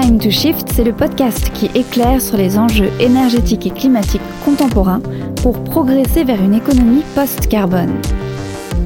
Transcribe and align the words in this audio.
Time 0.00 0.18
to 0.18 0.28
Shift, 0.28 0.72
c'est 0.74 0.82
le 0.82 0.92
podcast 0.92 1.52
qui 1.54 1.66
éclaire 1.66 2.20
sur 2.20 2.36
les 2.36 2.58
enjeux 2.58 2.90
énergétiques 2.98 3.68
et 3.68 3.70
climatiques 3.70 4.20
contemporains 4.44 5.00
pour 5.40 5.62
progresser 5.62 6.24
vers 6.24 6.42
une 6.42 6.54
économie 6.54 7.04
post-carbone. 7.14 7.92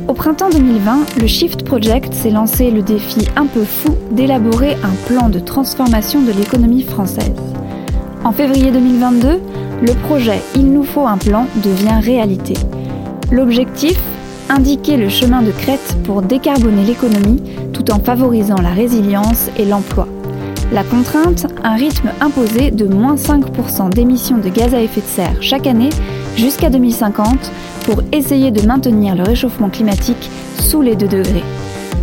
Au 0.07 0.13
printemps 0.13 0.51
2020, 0.51 1.19
le 1.19 1.27
Shift 1.27 1.65
Project 1.65 2.13
s'est 2.13 2.29
lancé 2.29 2.71
le 2.71 2.83
défi 2.83 3.27
un 3.37 3.47
peu 3.47 3.65
fou 3.65 3.97
d'élaborer 4.11 4.75
un 4.85 4.95
plan 5.07 5.31
de 5.31 5.39
transformation 5.39 6.21
de 6.21 6.33
l'économie 6.33 6.83
française. 6.83 7.41
En 8.23 8.33
février 8.33 8.71
2022, 8.71 9.41
le 9.81 9.95
projet 10.09 10.43
Il 10.57 10.71
nous 10.75 10.85
faut 10.85 11.07
un 11.07 11.17
plan 11.17 11.47
devient 11.65 12.01
réalité. 12.03 12.53
L'objectif 13.33 13.99
Indiquer 14.51 14.99
le 14.99 15.09
chemin 15.09 15.41
de 15.41 15.53
crête 15.53 15.97
pour 16.05 16.21
décarboner 16.21 16.85
l'économie 16.85 17.43
tout 17.73 17.91
en 17.91 17.99
favorisant 17.99 18.61
la 18.61 18.71
résilience 18.71 19.51
et 19.59 19.65
l'emploi. 19.65 20.07
La 20.71 20.85
contrainte, 20.85 21.47
un 21.65 21.77
rythme 21.77 22.11
imposé 22.21 22.71
de 22.71 22.85
moins 22.85 23.15
5% 23.15 23.89
d'émissions 23.89 24.37
de 24.37 24.51
gaz 24.51 24.75
à 24.75 24.83
effet 24.83 25.01
de 25.01 25.07
serre 25.07 25.43
chaque 25.43 25.67
année 25.67 25.89
jusqu'à 26.37 26.69
2050 26.69 27.51
pour 27.85 28.03
essayer 28.13 28.51
de 28.51 28.67
maintenir 28.67 29.15
le 29.15 29.23
réchauffement 29.23 29.71
climatique 29.71 30.31
sous 30.59 30.83
les 30.83 30.95
2 30.95 31.09
degrés. 31.09 31.45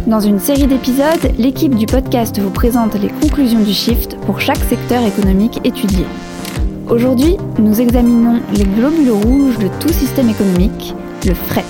Dans 0.07 0.19
une 0.19 0.39
série 0.39 0.65
d'épisodes, 0.65 1.31
l'équipe 1.37 1.75
du 1.75 1.85
podcast 1.85 2.39
vous 2.39 2.49
présente 2.49 2.95
les 2.95 3.09
conclusions 3.09 3.61
du 3.61 3.73
shift 3.73 4.17
pour 4.25 4.41
chaque 4.41 4.63
secteur 4.63 5.05
économique 5.05 5.59
étudié. 5.63 6.05
Aujourd'hui, 6.89 7.37
nous 7.59 7.79
examinons 7.79 8.41
les 8.51 8.65
globules 8.65 9.11
rouges 9.11 9.59
de 9.59 9.69
tout 9.79 9.93
système 9.93 10.29
économique, 10.29 10.95
le 11.23 11.35
fret. 11.35 11.63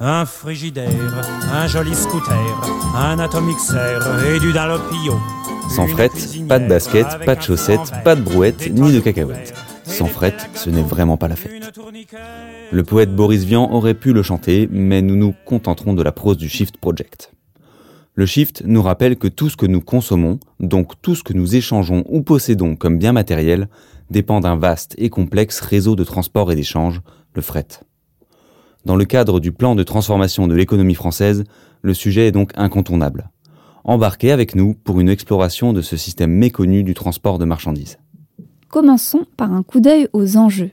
Un 0.00 0.26
frigidaire, 0.26 1.26
un 1.52 1.66
joli 1.66 1.92
scooter, 1.92 2.94
un 2.94 3.18
atomixer 3.18 3.98
et 4.32 4.38
du 4.38 4.52
Dunlopio. 4.52 5.18
Sans 5.68 5.88
fret, 5.88 6.10
pas 6.48 6.60
de 6.60 6.68
basket, 6.68 7.06
pas 7.26 7.34
de 7.34 7.42
chaussettes, 7.42 7.92
pas 8.04 8.14
de 8.14 8.22
brouette, 8.22 8.70
ni 8.70 8.92
de 8.92 9.00
cacahuètes. 9.00 9.52
Sans 9.82 10.06
fret, 10.06 10.36
ce 10.54 10.70
n'est 10.70 10.82
vraiment 10.82 11.16
pas 11.16 11.26
la 11.26 11.34
fête. 11.34 11.50
Le 12.70 12.82
poète 12.84 13.12
Boris 13.14 13.42
Vian 13.42 13.68
aurait 13.72 13.94
pu 13.94 14.12
le 14.12 14.22
chanter, 14.22 14.68
mais 14.70 15.02
nous 15.02 15.16
nous 15.16 15.34
contenterons 15.44 15.94
de 15.94 16.02
la 16.04 16.12
prose 16.12 16.36
du 16.36 16.48
Shift 16.48 16.76
Project. 16.76 17.32
Le 18.14 18.24
Shift 18.24 18.62
nous 18.64 18.82
rappelle 18.82 19.16
que 19.16 19.28
tout 19.28 19.48
ce 19.48 19.56
que 19.56 19.66
nous 19.66 19.80
consommons, 19.80 20.38
donc 20.60 20.92
tout 21.02 21.16
ce 21.16 21.24
que 21.24 21.32
nous 21.32 21.56
échangeons 21.56 22.04
ou 22.08 22.22
possédons 22.22 22.76
comme 22.76 22.98
bien 22.98 23.12
matériel, 23.12 23.68
dépend 24.10 24.38
d'un 24.40 24.56
vaste 24.56 24.94
et 24.96 25.10
complexe 25.10 25.58
réseau 25.60 25.96
de 25.96 26.04
transport 26.04 26.52
et 26.52 26.54
d'échange, 26.54 27.00
le 27.34 27.42
fret. 27.42 27.66
Dans 28.88 28.96
le 28.96 29.04
cadre 29.04 29.38
du 29.38 29.52
plan 29.52 29.74
de 29.74 29.82
transformation 29.82 30.48
de 30.48 30.54
l'économie 30.54 30.94
française, 30.94 31.44
le 31.82 31.92
sujet 31.92 32.28
est 32.28 32.32
donc 32.32 32.52
incontournable. 32.54 33.28
Embarquez 33.84 34.32
avec 34.32 34.54
nous 34.54 34.72
pour 34.72 34.98
une 34.98 35.10
exploration 35.10 35.74
de 35.74 35.82
ce 35.82 35.98
système 35.98 36.30
méconnu 36.30 36.82
du 36.84 36.94
transport 36.94 37.36
de 37.36 37.44
marchandises. 37.44 37.98
Commençons 38.70 39.26
par 39.36 39.52
un 39.52 39.62
coup 39.62 39.80
d'œil 39.80 40.08
aux 40.14 40.38
enjeux. 40.38 40.70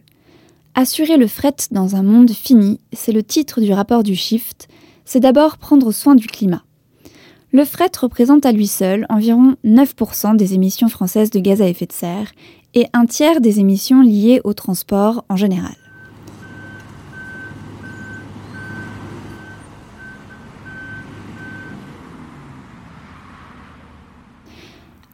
Assurer 0.75 1.17
le 1.17 1.27
fret 1.27 1.55
dans 1.71 1.97
un 1.97 2.03
monde 2.03 2.31
fini, 2.31 2.79
c'est 2.93 3.11
le 3.11 3.21
titre 3.21 3.59
du 3.59 3.73
rapport 3.73 4.01
du 4.01 4.15
Shift, 4.15 4.69
c'est 5.03 5.19
d'abord 5.19 5.57
prendre 5.57 5.91
soin 5.91 6.15
du 6.15 6.27
climat. 6.27 6.63
Le 7.51 7.65
fret 7.65 7.91
représente 7.99 8.45
à 8.45 8.53
lui 8.53 8.67
seul 8.67 9.05
environ 9.09 9.57
9% 9.65 10.37
des 10.37 10.53
émissions 10.53 10.87
françaises 10.87 11.31
de 11.31 11.39
gaz 11.39 11.61
à 11.61 11.67
effet 11.67 11.85
de 11.85 11.91
serre 11.91 12.31
et 12.75 12.87
un 12.93 13.07
tiers 13.07 13.41
des 13.41 13.59
émissions 13.59 14.01
liées 14.01 14.39
au 14.45 14.53
transport 14.53 15.25
en 15.27 15.35
général. 15.35 15.75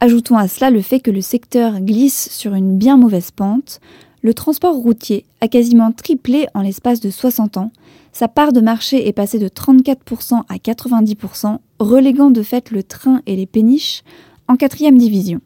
Ajoutons 0.02 0.36
à 0.36 0.48
cela 0.48 0.70
le 0.70 0.80
fait 0.80 0.98
que 0.98 1.12
le 1.12 1.20
secteur 1.20 1.78
glisse 1.78 2.28
sur 2.32 2.54
une 2.54 2.76
bien 2.76 2.96
mauvaise 2.96 3.30
pente, 3.30 3.78
le 4.22 4.34
transport 4.34 4.74
routier 4.74 5.24
a 5.40 5.46
quasiment 5.46 5.92
triplé 5.92 6.48
en 6.54 6.62
l'espace 6.62 6.98
de 6.98 7.08
60 7.08 7.56
ans, 7.56 7.70
sa 8.10 8.26
part 8.26 8.52
de 8.52 8.60
marché 8.60 9.06
est 9.06 9.12
passée 9.12 9.38
de 9.38 9.46
34% 9.46 10.42
à 10.48 10.56
90%, 10.56 11.58
reléguant 11.78 12.32
de 12.32 12.42
fait 12.42 12.72
le 12.72 12.82
train 12.82 13.22
et 13.26 13.36
les 13.36 13.46
péniches 13.46 14.02
en 14.48 14.56
quatrième 14.56 14.98
division. 14.98 15.40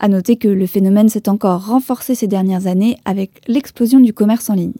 A 0.00 0.08
noter 0.08 0.34
que 0.34 0.48
le 0.48 0.66
phénomène 0.66 1.08
s'est 1.08 1.28
encore 1.28 1.68
renforcé 1.68 2.16
ces 2.16 2.26
dernières 2.26 2.66
années 2.66 2.96
avec 3.04 3.40
l'explosion 3.46 4.00
du 4.00 4.12
commerce 4.12 4.50
en 4.50 4.54
ligne. 4.54 4.72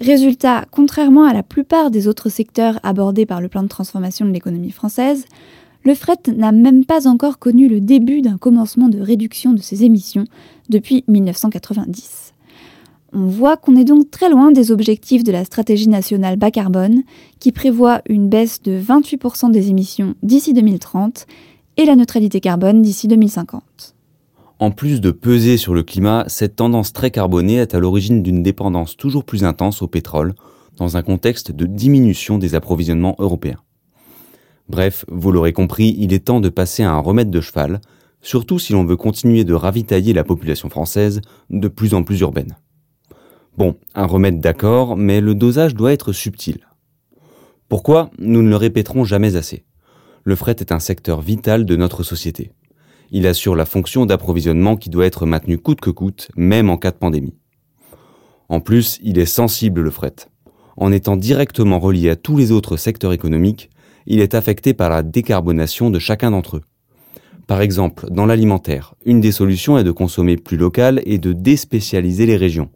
Résultat, 0.00 0.64
contrairement 0.72 1.26
à 1.26 1.32
la 1.32 1.44
plupart 1.44 1.92
des 1.92 2.08
autres 2.08 2.28
secteurs 2.28 2.80
abordés 2.82 3.26
par 3.26 3.40
le 3.40 3.48
plan 3.48 3.62
de 3.62 3.68
transformation 3.68 4.26
de 4.26 4.32
l'économie 4.32 4.72
française, 4.72 5.26
le 5.82 5.94
fret 5.94 6.18
n'a 6.34 6.52
même 6.52 6.84
pas 6.84 7.08
encore 7.08 7.38
connu 7.38 7.68
le 7.68 7.80
début 7.80 8.22
d'un 8.22 8.36
commencement 8.36 8.88
de 8.88 9.00
réduction 9.00 9.52
de 9.52 9.60
ses 9.60 9.84
émissions 9.84 10.24
depuis 10.68 11.04
1990. 11.08 12.34
On 13.12 13.26
voit 13.26 13.56
qu'on 13.56 13.76
est 13.76 13.84
donc 13.84 14.10
très 14.10 14.30
loin 14.30 14.52
des 14.52 14.70
objectifs 14.70 15.24
de 15.24 15.32
la 15.32 15.44
stratégie 15.44 15.88
nationale 15.88 16.36
bas 16.36 16.52
carbone, 16.52 17.02
qui 17.40 17.50
prévoit 17.50 18.02
une 18.08 18.28
baisse 18.28 18.62
de 18.62 18.78
28% 18.80 19.50
des 19.50 19.68
émissions 19.68 20.14
d'ici 20.22 20.52
2030 20.52 21.26
et 21.76 21.86
la 21.86 21.96
neutralité 21.96 22.40
carbone 22.40 22.82
d'ici 22.82 23.08
2050. 23.08 23.96
En 24.60 24.70
plus 24.70 25.00
de 25.00 25.10
peser 25.10 25.56
sur 25.56 25.74
le 25.74 25.82
climat, 25.82 26.24
cette 26.28 26.56
tendance 26.56 26.92
très 26.92 27.10
carbonée 27.10 27.56
est 27.56 27.74
à 27.74 27.80
l'origine 27.80 28.22
d'une 28.22 28.42
dépendance 28.42 28.96
toujours 28.96 29.24
plus 29.24 29.42
intense 29.42 29.82
au 29.82 29.88
pétrole, 29.88 30.34
dans 30.76 30.96
un 30.96 31.02
contexte 31.02 31.50
de 31.50 31.66
diminution 31.66 32.38
des 32.38 32.54
approvisionnements 32.54 33.16
européens. 33.18 33.58
Bref, 34.70 35.04
vous 35.08 35.32
l'aurez 35.32 35.52
compris, 35.52 35.96
il 35.98 36.12
est 36.12 36.26
temps 36.26 36.38
de 36.38 36.48
passer 36.48 36.84
à 36.84 36.92
un 36.92 37.00
remède 37.00 37.28
de 37.28 37.40
cheval, 37.40 37.80
surtout 38.22 38.60
si 38.60 38.72
l'on 38.72 38.84
veut 38.84 38.96
continuer 38.96 39.42
de 39.42 39.52
ravitailler 39.52 40.12
la 40.12 40.22
population 40.22 40.70
française 40.70 41.22
de 41.50 41.66
plus 41.66 41.92
en 41.92 42.04
plus 42.04 42.20
urbaine. 42.20 42.56
Bon, 43.58 43.74
un 43.96 44.06
remède 44.06 44.38
d'accord, 44.38 44.96
mais 44.96 45.20
le 45.20 45.34
dosage 45.34 45.74
doit 45.74 45.92
être 45.92 46.12
subtil. 46.12 46.68
Pourquoi 47.68 48.12
Nous 48.20 48.42
ne 48.42 48.48
le 48.48 48.54
répéterons 48.54 49.02
jamais 49.02 49.34
assez? 49.34 49.64
Le 50.22 50.36
fret 50.36 50.54
est 50.60 50.70
un 50.70 50.78
secteur 50.78 51.20
vital 51.20 51.64
de 51.64 51.74
notre 51.74 52.04
société. 52.04 52.52
Il 53.10 53.26
assure 53.26 53.56
la 53.56 53.66
fonction 53.66 54.06
d'approvisionnement 54.06 54.76
qui 54.76 54.88
doit 54.88 55.06
être 55.06 55.26
maintenue 55.26 55.58
coûte 55.58 55.80
que 55.80 55.90
coûte, 55.90 56.28
même 56.36 56.70
en 56.70 56.76
cas 56.76 56.92
de 56.92 56.96
pandémie. 56.96 57.34
En 58.48 58.60
plus, 58.60 59.00
il 59.02 59.18
est 59.18 59.26
sensible 59.26 59.80
le 59.80 59.90
fret. 59.90 60.14
En 60.76 60.92
étant 60.92 61.16
directement 61.16 61.80
relié 61.80 62.08
à 62.08 62.14
tous 62.14 62.36
les 62.36 62.52
autres 62.52 62.76
secteurs 62.76 63.12
économiques, 63.12 63.68
il 64.10 64.18
est 64.18 64.34
affecté 64.34 64.74
par 64.74 64.90
la 64.90 65.04
décarbonation 65.04 65.88
de 65.88 66.00
chacun 66.00 66.32
d'entre 66.32 66.56
eux. 66.56 66.62
Par 67.46 67.60
exemple, 67.60 68.06
dans 68.10 68.26
l'alimentaire, 68.26 68.94
une 69.06 69.20
des 69.20 69.30
solutions 69.30 69.78
est 69.78 69.84
de 69.84 69.92
consommer 69.92 70.36
plus 70.36 70.56
local 70.56 71.00
et 71.06 71.18
de 71.18 71.32
déspécialiser 71.32 72.26
les 72.26 72.36
régions. 72.36 72.70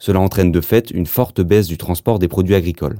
Cela 0.00 0.18
entraîne 0.18 0.50
de 0.50 0.60
fait 0.60 0.90
une 0.90 1.06
forte 1.06 1.40
baisse 1.40 1.68
du 1.68 1.78
transport 1.78 2.18
des 2.18 2.26
produits 2.26 2.56
agricoles. 2.56 2.98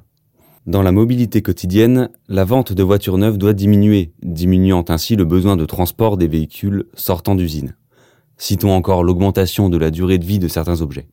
Dans 0.69 0.83
la 0.83 0.93
mobilité 0.93 1.43
quotidienne, 1.43 2.11
la 2.29 2.45
vente 2.45 2.73
de 2.73 2.83
voitures 2.85 3.19
neuves 3.19 3.39
doit 3.39 3.55
diminuer, 3.55 4.13
diminuant 4.23 4.85
ainsi 4.89 5.17
le 5.17 5.25
besoin 5.25 5.57
de 5.57 5.65
transport 5.65 6.17
des 6.17 6.29
véhicules 6.29 6.85
sortant 6.95 7.35
d'usine. 7.35 7.75
Citons 8.37 8.71
encore 8.71 9.03
l'augmentation 9.03 9.69
de 9.69 9.79
la 9.79 9.91
durée 9.91 10.19
de 10.19 10.25
vie 10.25 10.39
de 10.39 10.47
certains 10.47 10.81
objets. 10.81 11.09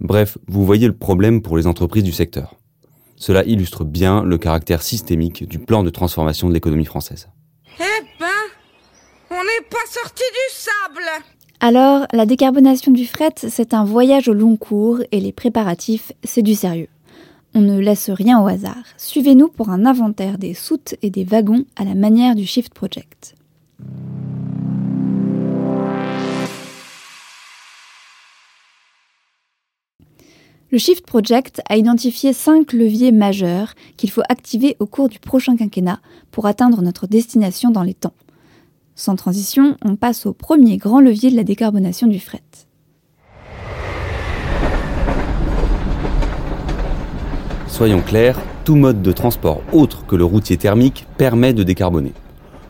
Bref, 0.00 0.36
vous 0.48 0.66
voyez 0.66 0.88
le 0.88 0.96
problème 0.96 1.42
pour 1.42 1.56
les 1.56 1.68
entreprises 1.68 2.02
du 2.02 2.12
secteur. 2.12 2.59
Cela 3.20 3.44
illustre 3.44 3.84
bien 3.84 4.24
le 4.24 4.38
caractère 4.38 4.82
systémique 4.82 5.46
du 5.46 5.58
plan 5.58 5.82
de 5.82 5.90
transformation 5.90 6.48
de 6.48 6.54
l'économie 6.54 6.86
française. 6.86 7.28
Eh 7.78 8.02
ben, 8.18 8.26
on 9.30 9.34
n'est 9.34 9.66
pas 9.68 9.76
sorti 9.90 10.22
du 10.32 10.54
sable 10.54 11.24
Alors, 11.60 12.06
la 12.14 12.24
décarbonation 12.24 12.90
du 12.92 13.06
fret, 13.06 13.34
c'est 13.36 13.74
un 13.74 13.84
voyage 13.84 14.28
au 14.28 14.32
long 14.32 14.56
cours 14.56 15.00
et 15.12 15.20
les 15.20 15.32
préparatifs, 15.32 16.12
c'est 16.24 16.40
du 16.40 16.54
sérieux. 16.54 16.88
On 17.54 17.60
ne 17.60 17.78
laisse 17.78 18.08
rien 18.08 18.40
au 18.42 18.46
hasard. 18.46 18.84
Suivez-nous 18.96 19.48
pour 19.48 19.68
un 19.68 19.84
inventaire 19.84 20.38
des 20.38 20.54
soutes 20.54 20.94
et 21.02 21.10
des 21.10 21.24
wagons 21.24 21.66
à 21.76 21.84
la 21.84 21.94
manière 21.94 22.34
du 22.34 22.46
Shift 22.46 22.72
Project. 22.72 23.34
Le 30.72 30.78
Shift 30.78 31.04
Project 31.04 31.62
a 31.68 31.76
identifié 31.76 32.32
cinq 32.32 32.72
leviers 32.72 33.10
majeurs 33.10 33.74
qu'il 33.96 34.08
faut 34.08 34.22
activer 34.28 34.76
au 34.78 34.86
cours 34.86 35.08
du 35.08 35.18
prochain 35.18 35.56
quinquennat 35.56 35.98
pour 36.30 36.46
atteindre 36.46 36.80
notre 36.80 37.08
destination 37.08 37.72
dans 37.72 37.82
les 37.82 37.94
temps. 37.94 38.14
Sans 38.94 39.16
transition, 39.16 39.76
on 39.84 39.96
passe 39.96 40.26
au 40.26 40.32
premier 40.32 40.76
grand 40.76 41.00
levier 41.00 41.28
de 41.32 41.34
la 41.34 41.42
décarbonation 41.42 42.06
du 42.06 42.20
fret. 42.20 42.44
Soyons 47.66 48.02
clairs, 48.02 48.38
tout 48.64 48.76
mode 48.76 49.02
de 49.02 49.10
transport 49.10 49.62
autre 49.72 50.06
que 50.06 50.14
le 50.14 50.24
routier 50.24 50.56
thermique 50.56 51.04
permet 51.18 51.52
de 51.52 51.64
décarboner. 51.64 52.12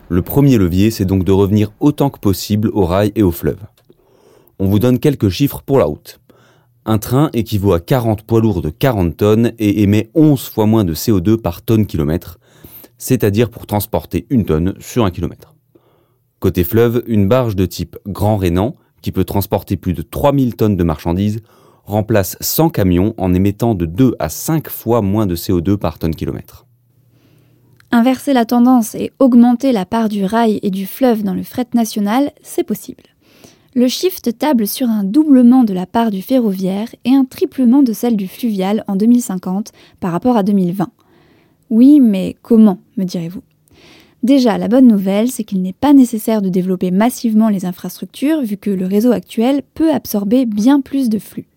Le 0.09 0.23
premier 0.23 0.57
levier, 0.57 0.89
c'est 0.89 1.05
donc 1.05 1.23
de 1.23 1.31
revenir 1.31 1.71
autant 1.79 2.09
que 2.09 2.17
possible 2.17 2.71
au 2.73 2.83
rail 2.83 3.11
et 3.15 3.21
au 3.21 3.31
fleuve. 3.31 3.59
On 4.57 4.67
vous 4.67 4.79
donne 4.79 4.97
quelques 4.97 5.29
chiffres 5.29 5.61
pour 5.61 5.77
la 5.77 5.85
route. 5.85 6.20
Un 6.85 6.97
train 6.97 7.29
équivaut 7.33 7.73
à 7.73 7.79
40 7.79 8.23
poids 8.23 8.41
lourds 8.41 8.61
de 8.61 8.71
40 8.71 9.15
tonnes 9.15 9.51
et 9.59 9.83
émet 9.83 10.09
11 10.15 10.49
fois 10.49 10.65
moins 10.65 10.83
de 10.83 10.95
CO2 10.95 11.37
par 11.37 11.61
tonne 11.61 11.85
kilomètre. 11.85 12.39
c'est-à-dire 12.97 13.49
pour 13.49 13.65
transporter 13.65 14.27
une 14.29 14.45
tonne 14.45 14.75
sur 14.79 15.05
un 15.05 15.09
kilomètre. 15.09 15.55
Côté 16.39 16.63
fleuve, 16.63 17.03
une 17.07 17.27
barge 17.27 17.55
de 17.55 17.65
type 17.65 17.97
Grand 18.07 18.37
Rénan, 18.37 18.75
qui 19.01 19.11
peut 19.11 19.23
transporter 19.23 19.75
plus 19.75 19.93
de 19.93 20.03
3000 20.03 20.55
tonnes 20.55 20.77
de 20.77 20.83
marchandises, 20.83 21.41
remplace 21.83 22.37
100 22.41 22.69
camions 22.69 23.15
en 23.17 23.33
émettant 23.33 23.73
de 23.73 23.87
2 23.87 24.15
à 24.19 24.29
5 24.29 24.69
fois 24.69 25.01
moins 25.01 25.25
de 25.25 25.35
CO2 25.35 25.77
par 25.77 25.97
tonne 25.97 26.13
kilomètre. 26.13 26.67
Inverser 27.91 28.33
la 28.33 28.45
tendance 28.45 28.93
et 28.93 29.11
augmenter 29.19 29.71
la 29.71 29.85
part 29.85 30.07
du 30.07 30.23
rail 30.23 30.59
et 30.61 30.69
du 30.69 30.85
fleuve 30.85 31.23
dans 31.23 31.33
le 31.33 31.43
fret 31.43 31.67
national, 31.73 32.31
c'est 32.41 32.63
possible. 32.63 33.03
Le 33.73 33.87
shift 33.87 34.37
table 34.37 34.67
sur 34.67 34.89
un 34.89 35.05
doublement 35.05 35.63
de 35.63 35.73
la 35.73 35.85
part 35.85 36.11
du 36.11 36.21
ferroviaire 36.21 36.89
et 37.05 37.15
un 37.15 37.23
triplement 37.23 37.83
de 37.83 37.93
celle 37.93 38.17
du 38.17 38.27
fluvial 38.27 38.83
en 38.89 38.97
2050 38.97 39.71
par 40.01 40.11
rapport 40.11 40.35
à 40.35 40.43
2020. 40.43 40.89
Oui, 41.69 42.01
mais 42.01 42.35
comment, 42.41 42.79
me 42.97 43.05
direz-vous? 43.05 43.43
Déjà, 44.23 44.57
la 44.57 44.67
bonne 44.67 44.89
nouvelle, 44.89 45.31
c'est 45.31 45.45
qu'il 45.45 45.61
n'est 45.61 45.71
pas 45.71 45.93
nécessaire 45.93 46.41
de 46.41 46.49
développer 46.49 46.91
massivement 46.91 47.47
les 47.47 47.63
infrastructures 47.63 48.41
vu 48.41 48.57
que 48.57 48.69
le 48.69 48.85
réseau 48.85 49.13
actuel 49.13 49.61
peut 49.73 49.93
absorber 49.93 50.45
bien 50.45 50.81
plus 50.81 51.07
de 51.07 51.17
flux. 51.17 51.47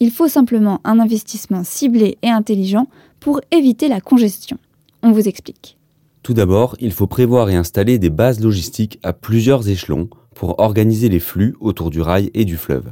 Il 0.00 0.10
faut 0.10 0.26
simplement 0.26 0.80
un 0.82 0.98
investissement 0.98 1.62
ciblé 1.62 2.18
et 2.22 2.28
intelligent 2.28 2.88
pour 3.20 3.40
éviter 3.52 3.86
la 3.86 4.00
congestion. 4.00 4.58
On 5.04 5.12
vous 5.12 5.28
explique. 5.28 5.78
Tout 6.24 6.34
d'abord, 6.34 6.74
il 6.80 6.90
faut 6.90 7.06
prévoir 7.06 7.50
et 7.50 7.54
installer 7.54 8.00
des 8.00 8.10
bases 8.10 8.40
logistiques 8.40 8.98
à 9.04 9.12
plusieurs 9.12 9.68
échelons 9.68 10.08
pour 10.42 10.58
organiser 10.58 11.08
les 11.08 11.20
flux 11.20 11.54
autour 11.60 11.88
du 11.88 12.00
rail 12.00 12.28
et 12.34 12.44
du 12.44 12.56
fleuve. 12.56 12.90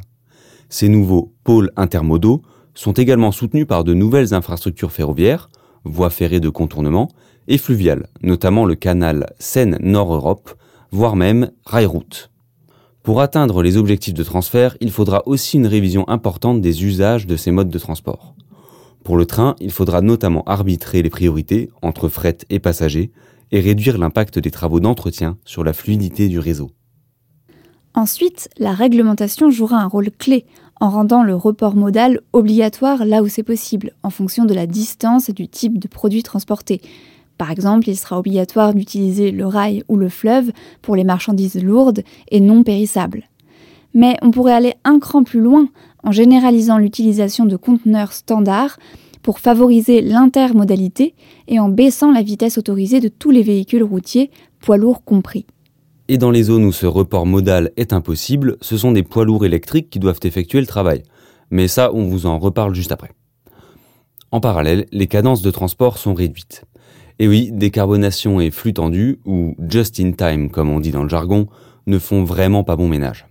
Ces 0.68 0.88
nouveaux 0.88 1.34
pôles 1.42 1.72
intermodaux 1.74 2.42
sont 2.74 2.92
également 2.92 3.32
soutenus 3.32 3.66
par 3.66 3.82
de 3.82 3.92
nouvelles 3.92 4.34
infrastructures 4.34 4.92
ferroviaires, 4.92 5.50
voies 5.82 6.10
ferrées 6.10 6.38
de 6.38 6.48
contournement, 6.48 7.08
et 7.48 7.58
fluviales, 7.58 8.06
notamment 8.22 8.66
le 8.66 8.76
canal 8.76 9.32
Seine-Nord-Europe, 9.40 10.54
voire 10.92 11.16
même 11.16 11.50
Rail-Route. 11.66 12.30
Pour 13.02 13.20
atteindre 13.20 13.64
les 13.64 13.76
objectifs 13.76 14.14
de 14.14 14.22
transfert, 14.22 14.76
il 14.80 14.92
faudra 14.92 15.24
aussi 15.26 15.56
une 15.56 15.66
révision 15.66 16.08
importante 16.08 16.60
des 16.60 16.84
usages 16.84 17.26
de 17.26 17.34
ces 17.34 17.50
modes 17.50 17.68
de 17.68 17.78
transport. 17.80 18.36
Pour 19.02 19.16
le 19.16 19.26
train, 19.26 19.56
il 19.58 19.72
faudra 19.72 20.02
notamment 20.02 20.44
arbitrer 20.44 21.02
les 21.02 21.10
priorités 21.10 21.68
entre 21.82 22.08
fret 22.08 22.38
et 22.48 22.60
passagers 22.60 23.10
et 23.50 23.58
réduire 23.58 23.98
l'impact 23.98 24.38
des 24.38 24.52
travaux 24.52 24.78
d'entretien 24.78 25.36
sur 25.44 25.64
la 25.64 25.72
fluidité 25.72 26.28
du 26.28 26.38
réseau. 26.38 26.70
Ensuite, 27.94 28.48
la 28.58 28.72
réglementation 28.72 29.50
jouera 29.50 29.78
un 29.78 29.86
rôle 29.86 30.10
clé 30.10 30.46
en 30.80 30.90
rendant 30.90 31.22
le 31.22 31.34
report 31.34 31.74
modal 31.76 32.20
obligatoire 32.32 33.04
là 33.04 33.22
où 33.22 33.28
c'est 33.28 33.42
possible, 33.42 33.92
en 34.02 34.10
fonction 34.10 34.44
de 34.44 34.54
la 34.54 34.66
distance 34.66 35.28
et 35.28 35.32
du 35.32 35.48
type 35.48 35.78
de 35.78 35.88
produit 35.88 36.22
transporté, 36.22 36.80
par 37.40 37.50
exemple, 37.50 37.88
il 37.88 37.96
sera 37.96 38.18
obligatoire 38.18 38.74
d'utiliser 38.74 39.30
le 39.30 39.46
rail 39.46 39.82
ou 39.88 39.96
le 39.96 40.10
fleuve 40.10 40.52
pour 40.82 40.94
les 40.94 41.04
marchandises 41.04 41.56
lourdes 41.56 42.02
et 42.30 42.38
non 42.38 42.62
périssables. 42.64 43.30
Mais 43.94 44.18
on 44.20 44.30
pourrait 44.30 44.52
aller 44.52 44.74
un 44.84 44.98
cran 44.98 45.22
plus 45.22 45.40
loin 45.40 45.66
en 46.04 46.12
généralisant 46.12 46.76
l'utilisation 46.76 47.46
de 47.46 47.56
conteneurs 47.56 48.12
standards 48.12 48.78
pour 49.22 49.38
favoriser 49.38 50.02
l'intermodalité 50.02 51.14
et 51.48 51.58
en 51.58 51.70
baissant 51.70 52.12
la 52.12 52.20
vitesse 52.20 52.58
autorisée 52.58 53.00
de 53.00 53.08
tous 53.08 53.30
les 53.30 53.42
véhicules 53.42 53.84
routiers, 53.84 54.30
poids 54.60 54.76
lourds 54.76 55.02
compris. 55.02 55.46
Et 56.12 56.18
dans 56.18 56.32
les 56.32 56.42
zones 56.42 56.64
où 56.64 56.72
ce 56.72 56.86
report 56.86 57.24
modal 57.24 57.70
est 57.76 57.92
impossible, 57.92 58.56
ce 58.62 58.76
sont 58.76 58.90
des 58.90 59.04
poids 59.04 59.24
lourds 59.24 59.44
électriques 59.44 59.90
qui 59.90 60.00
doivent 60.00 60.18
effectuer 60.24 60.60
le 60.60 60.66
travail. 60.66 61.04
Mais 61.52 61.68
ça, 61.68 61.92
on 61.94 62.04
vous 62.04 62.26
en 62.26 62.40
reparle 62.40 62.74
juste 62.74 62.90
après. 62.90 63.12
En 64.32 64.40
parallèle, 64.40 64.86
les 64.90 65.06
cadences 65.06 65.40
de 65.40 65.52
transport 65.52 65.98
sont 65.98 66.12
réduites. 66.12 66.64
Et 67.20 67.28
oui, 67.28 67.50
décarbonation 67.52 68.40
et 68.40 68.50
flux 68.50 68.72
tendu, 68.72 69.20
ou 69.24 69.54
just 69.68 70.00
in 70.00 70.10
time 70.10 70.50
comme 70.50 70.68
on 70.68 70.80
dit 70.80 70.90
dans 70.90 71.04
le 71.04 71.08
jargon, 71.08 71.46
ne 71.86 72.00
font 72.00 72.24
vraiment 72.24 72.64
pas 72.64 72.74
bon 72.74 72.88
ménage. 72.88 73.28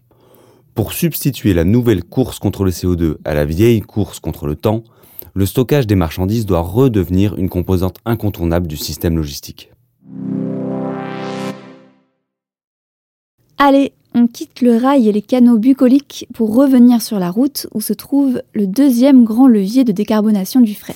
Pour 0.73 0.93
substituer 0.93 1.53
la 1.53 1.65
nouvelle 1.65 2.05
course 2.05 2.39
contre 2.39 2.63
le 2.63 2.71
CO2 2.71 3.17
à 3.25 3.33
la 3.33 3.43
vieille 3.43 3.81
course 3.81 4.21
contre 4.21 4.47
le 4.47 4.55
temps, 4.55 4.85
le 5.33 5.45
stockage 5.45 5.85
des 5.85 5.95
marchandises 5.95 6.45
doit 6.45 6.61
redevenir 6.61 7.35
une 7.35 7.49
composante 7.49 7.97
incontournable 8.05 8.67
du 8.67 8.77
système 8.77 9.17
logistique. 9.17 9.69
Allez, 13.61 13.91
on 14.15 14.27
quitte 14.27 14.61
le 14.61 14.77
rail 14.77 15.09
et 15.09 15.11
les 15.11 15.21
canaux 15.21 15.57
bucoliques 15.57 16.25
pour 16.33 16.56
revenir 16.56 17.01
sur 17.01 17.19
la 17.19 17.29
route 17.29 17.67
où 17.73 17.81
se 17.81 17.91
trouve 17.91 18.41
le 18.53 18.65
deuxième 18.67 19.25
grand 19.25 19.50
levier 19.50 19.83
de 19.83 19.91
décarbonation 19.91 20.61
du 20.61 20.73
fret. 20.75 20.95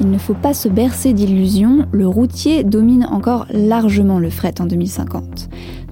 Il 0.00 0.08
ne 0.08 0.18
faut 0.18 0.34
pas 0.34 0.54
se 0.54 0.68
bercer 0.68 1.12
d'illusions, 1.12 1.86
le 1.90 2.06
routier 2.06 2.62
domine 2.62 3.04
encore 3.10 3.46
largement 3.50 4.20
le 4.20 4.30
fret 4.30 4.54
en 4.60 4.66
2050. 4.66 5.48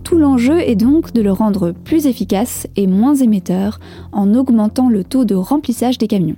Tout 0.06 0.18
l'enjeu 0.18 0.60
est 0.60 0.76
donc 0.76 1.12
de 1.12 1.20
le 1.20 1.32
rendre 1.32 1.72
plus 1.72 2.06
efficace 2.06 2.68
et 2.76 2.86
moins 2.86 3.16
émetteur 3.16 3.80
en 4.12 4.36
augmentant 4.36 4.88
le 4.88 5.02
taux 5.02 5.24
de 5.24 5.34
remplissage 5.34 5.98
des 5.98 6.06
camions. 6.06 6.36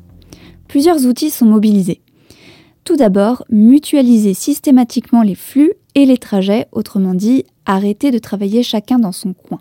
Plusieurs 0.69 1.05
outils 1.05 1.29
sont 1.29 1.45
mobilisés. 1.45 2.01
Tout 2.85 2.97
d'abord, 2.97 3.45
mutualiser 3.51 4.33
systématiquement 4.33 5.21
les 5.21 5.35
flux 5.35 5.75
et 5.95 6.07
les 6.07 6.17
trajets, 6.17 6.67
autrement 6.73 7.13
dit, 7.13 7.45
arrêter 7.67 8.11
de 8.11 8.19
travailler 8.19 8.63
chacun 8.63 8.99
dans 8.99 9.13
son 9.13 9.35
coin. 9.35 9.61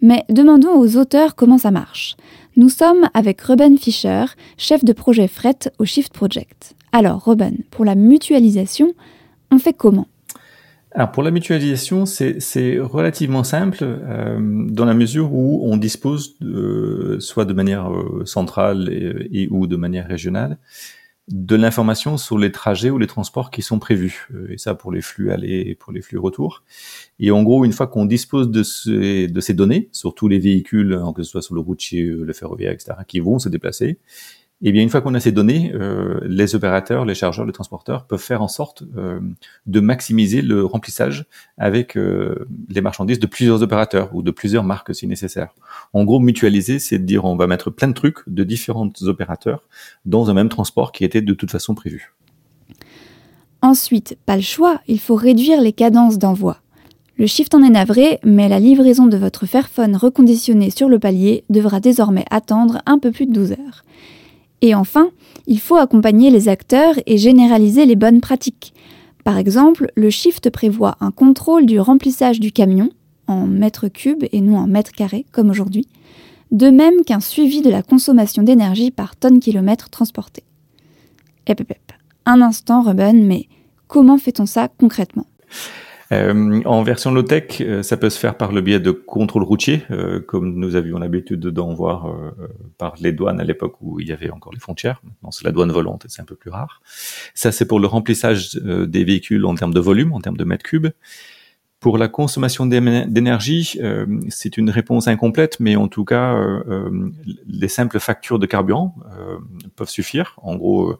Mais 0.00 0.24
demandons 0.28 0.78
aux 0.78 0.96
auteurs 0.96 1.34
comment 1.34 1.58
ça 1.58 1.72
marche. 1.72 2.16
Nous 2.54 2.68
sommes 2.68 3.10
avec 3.14 3.40
Ruben 3.40 3.78
Fischer, 3.78 4.26
chef 4.58 4.84
de 4.84 4.92
projet 4.92 5.26
fret 5.26 5.58
au 5.80 5.84
Shift 5.84 6.12
Project. 6.12 6.76
Alors, 6.92 7.24
Robin, 7.24 7.50
pour 7.72 7.84
la 7.84 7.96
mutualisation, 7.96 8.92
on 9.50 9.58
fait 9.58 9.76
comment? 9.76 10.06
Alors 10.98 11.12
pour 11.12 11.22
la 11.22 11.30
mutualisation, 11.30 12.06
c'est 12.06 12.80
relativement 12.80 13.44
simple 13.44 13.78
euh, 13.82 14.66
dans 14.68 14.84
la 14.84 14.94
mesure 14.94 15.32
où 15.32 15.60
on 15.64 15.76
dispose, 15.76 16.34
soit 17.20 17.44
de 17.44 17.52
manière 17.52 17.92
euh, 17.92 18.24
centrale 18.24 18.88
et, 18.90 19.46
ou 19.48 19.68
de 19.68 19.76
manière 19.76 20.08
régionale, 20.08 20.58
de 21.28 21.54
l'information 21.54 22.16
sur 22.16 22.36
les 22.36 22.50
trajets 22.50 22.90
ou 22.90 22.98
les 22.98 23.06
transports 23.06 23.52
qui 23.52 23.62
sont 23.62 23.78
prévus. 23.78 24.26
Euh, 24.34 24.50
et 24.50 24.58
ça 24.58 24.74
pour 24.74 24.90
les 24.90 25.00
flux 25.00 25.30
aller 25.30 25.62
et 25.68 25.76
pour 25.76 25.92
les 25.92 26.02
flux 26.02 26.18
retour. 26.18 26.64
Et 27.20 27.30
en 27.30 27.44
gros, 27.44 27.64
une 27.64 27.72
fois 27.72 27.86
qu'on 27.86 28.04
dispose 28.04 28.50
de, 28.50 28.64
ces, 28.64 29.28
de 29.28 29.40
ces 29.40 29.54
données 29.54 29.90
sur 29.92 30.16
tous 30.16 30.26
les 30.26 30.40
véhicules, 30.40 31.00
que 31.14 31.22
ce 31.22 31.30
soit 31.30 31.42
sur 31.42 31.54
le 31.54 31.60
routier, 31.60 32.02
le 32.02 32.32
ferroviaire, 32.32 32.72
etc., 32.72 32.94
qui 33.06 33.20
vont 33.20 33.38
se 33.38 33.48
déplacer, 33.48 33.86
et 33.86 33.98
eh 34.60 34.72
bien, 34.72 34.82
une 34.82 34.88
fois 34.88 35.00
qu'on 35.00 35.14
a 35.14 35.20
ces 35.20 35.30
données, 35.30 35.72
euh, 35.74 36.18
les 36.24 36.56
opérateurs, 36.56 37.04
les 37.04 37.14
chargeurs, 37.14 37.46
les 37.46 37.52
transporteurs 37.52 38.06
peuvent 38.06 38.20
faire 38.20 38.42
en 38.42 38.48
sorte 38.48 38.82
euh, 38.96 39.20
de 39.66 39.80
maximiser 39.80 40.42
le 40.42 40.64
remplissage 40.64 41.26
avec 41.58 41.96
euh, 41.96 42.48
les 42.68 42.80
marchandises 42.80 43.20
de 43.20 43.26
plusieurs 43.28 43.62
opérateurs 43.62 44.10
ou 44.14 44.22
de 44.22 44.32
plusieurs 44.32 44.64
marques 44.64 44.92
si 44.94 45.06
nécessaire. 45.06 45.54
En 45.92 46.04
gros, 46.04 46.18
mutualiser, 46.18 46.80
c'est 46.80 46.98
de 46.98 47.04
dire 47.04 47.24
on 47.24 47.36
va 47.36 47.46
mettre 47.46 47.70
plein 47.70 47.86
de 47.86 47.92
trucs 47.92 48.18
de 48.26 48.42
différents 48.42 48.90
opérateurs 49.02 49.62
dans 50.06 50.28
un 50.28 50.34
même 50.34 50.48
transport 50.48 50.90
qui 50.90 51.04
était 51.04 51.22
de 51.22 51.34
toute 51.34 51.52
façon 51.52 51.76
prévu. 51.76 52.12
Ensuite, 53.62 54.18
pas 54.26 54.36
le 54.36 54.42
choix, 54.42 54.80
il 54.88 54.98
faut 54.98 55.16
réduire 55.16 55.60
les 55.60 55.72
cadences 55.72 56.18
d'envoi. 56.18 56.58
Le 57.16 57.26
shift 57.26 57.54
en 57.54 57.62
est 57.62 57.70
navré, 57.70 58.18
mais 58.24 58.48
la 58.48 58.60
livraison 58.60 59.06
de 59.06 59.16
votre 59.16 59.46
Fairphone 59.46 59.96
reconditionné 59.96 60.70
sur 60.70 60.88
le 60.88 60.98
palier 60.98 61.44
devra 61.48 61.80
désormais 61.80 62.24
attendre 62.30 62.80
un 62.86 62.98
peu 62.98 63.10
plus 63.12 63.26
de 63.26 63.32
12 63.32 63.52
heures. 63.52 63.84
Et 64.60 64.74
enfin, 64.74 65.10
il 65.46 65.60
faut 65.60 65.76
accompagner 65.76 66.30
les 66.30 66.48
acteurs 66.48 66.94
et 67.06 67.18
généraliser 67.18 67.86
les 67.86 67.96
bonnes 67.96 68.20
pratiques. 68.20 68.74
Par 69.24 69.38
exemple, 69.38 69.90
le 69.94 70.10
Shift 70.10 70.50
prévoit 70.50 70.96
un 71.00 71.10
contrôle 71.10 71.66
du 71.66 71.78
remplissage 71.80 72.40
du 72.40 72.50
camion 72.50 72.90
en 73.26 73.46
mètres 73.46 73.88
cubes 73.88 74.24
et 74.32 74.40
non 74.40 74.56
en 74.56 74.66
mètres 74.66 74.92
carrés 74.92 75.26
comme 75.32 75.50
aujourd'hui, 75.50 75.86
de 76.50 76.70
même 76.70 77.04
qu'un 77.04 77.20
suivi 77.20 77.60
de 77.60 77.70
la 77.70 77.82
consommation 77.82 78.42
d'énergie 78.42 78.90
par 78.90 79.16
tonne 79.16 79.38
kilomètre 79.38 79.90
transporté. 79.90 80.42
Ep, 81.46 81.62
Un 82.26 82.40
instant, 82.42 82.82
Ruben, 82.82 83.26
mais 83.26 83.48
comment 83.86 84.18
fait-on 84.18 84.46
ça 84.46 84.68
concrètement? 84.78 85.26
Euh, 86.12 86.62
en 86.64 86.82
version 86.82 87.10
low-tech, 87.12 87.60
euh, 87.60 87.82
ça 87.82 87.96
peut 87.96 88.10
se 88.10 88.18
faire 88.18 88.36
par 88.36 88.52
le 88.52 88.60
biais 88.60 88.80
de 88.80 88.90
contrôle 88.90 89.42
routier, 89.42 89.82
euh, 89.90 90.20
comme 90.20 90.54
nous 90.54 90.74
avions 90.74 90.98
l'habitude 90.98 91.40
d'en 91.40 91.74
voir 91.74 92.14
par 92.78 92.94
les 93.00 93.12
douanes 93.12 93.40
à 93.40 93.44
l'époque 93.44 93.76
où 93.80 94.00
il 94.00 94.08
y 94.08 94.12
avait 94.12 94.30
encore 94.30 94.52
les 94.52 94.60
frontières. 94.60 95.00
Maintenant, 95.04 95.30
c'est 95.30 95.44
la 95.44 95.52
douane 95.52 95.72
volante 95.72 96.04
et 96.04 96.08
c'est 96.08 96.22
un 96.22 96.26
peu 96.26 96.36
plus 96.36 96.50
rare. 96.50 96.80
Ça, 97.34 97.52
c'est 97.52 97.66
pour 97.66 97.80
le 97.80 97.86
remplissage 97.86 98.54
des 98.54 99.04
véhicules 99.04 99.44
en 99.44 99.54
termes 99.54 99.74
de 99.74 99.80
volume, 99.80 100.12
en 100.12 100.20
termes 100.20 100.36
de 100.36 100.44
mètres 100.44 100.64
cubes. 100.64 100.88
Pour 101.80 101.96
la 101.96 102.08
consommation 102.08 102.66
d'énergie, 102.66 103.78
euh, 103.80 104.04
c'est 104.30 104.56
une 104.56 104.68
réponse 104.68 105.06
incomplète, 105.06 105.60
mais 105.60 105.76
en 105.76 105.86
tout 105.86 106.04
cas, 106.04 106.34
euh, 106.34 106.60
euh, 106.66 107.10
les 107.46 107.68
simples 107.68 108.00
factures 108.00 108.40
de 108.40 108.46
carburant 108.46 108.96
peuvent 109.76 109.88
suffire. 109.88 110.34
En 110.42 110.56
gros, 110.56 110.96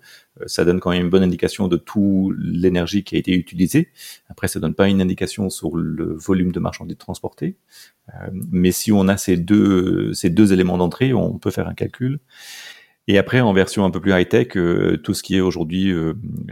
ça 0.46 0.64
donne 0.64 0.78
quand 0.78 0.90
même 0.90 1.02
une 1.02 1.10
bonne 1.10 1.24
indication 1.24 1.66
de 1.66 1.76
toute 1.76 2.32
l'énergie 2.38 3.02
qui 3.02 3.16
a 3.16 3.18
été 3.18 3.32
utilisée. 3.32 3.88
Après, 4.28 4.46
ça 4.46 4.60
donne 4.60 4.74
pas 4.74 4.88
une 4.88 5.00
indication 5.00 5.50
sur 5.50 5.76
le 5.76 6.14
volume 6.14 6.52
de 6.52 6.60
marchandises 6.60 6.98
transportées. 6.98 7.56
mais 8.32 8.70
si 8.70 8.92
on 8.92 9.08
a 9.08 9.16
ces 9.16 9.36
deux, 9.36 10.14
ces 10.14 10.30
deux 10.30 10.52
éléments 10.52 10.78
d'entrée, 10.78 11.12
on 11.12 11.38
peut 11.38 11.50
faire 11.50 11.66
un 11.66 11.74
calcul. 11.74 12.20
Et 13.08 13.18
après, 13.18 13.40
en 13.40 13.52
version 13.52 13.84
un 13.84 13.90
peu 13.90 14.00
plus 14.00 14.12
high-tech, 14.12 14.48
tout 15.02 15.14
ce 15.14 15.22
qui 15.24 15.36
est 15.36 15.40
aujourd'hui 15.40 15.92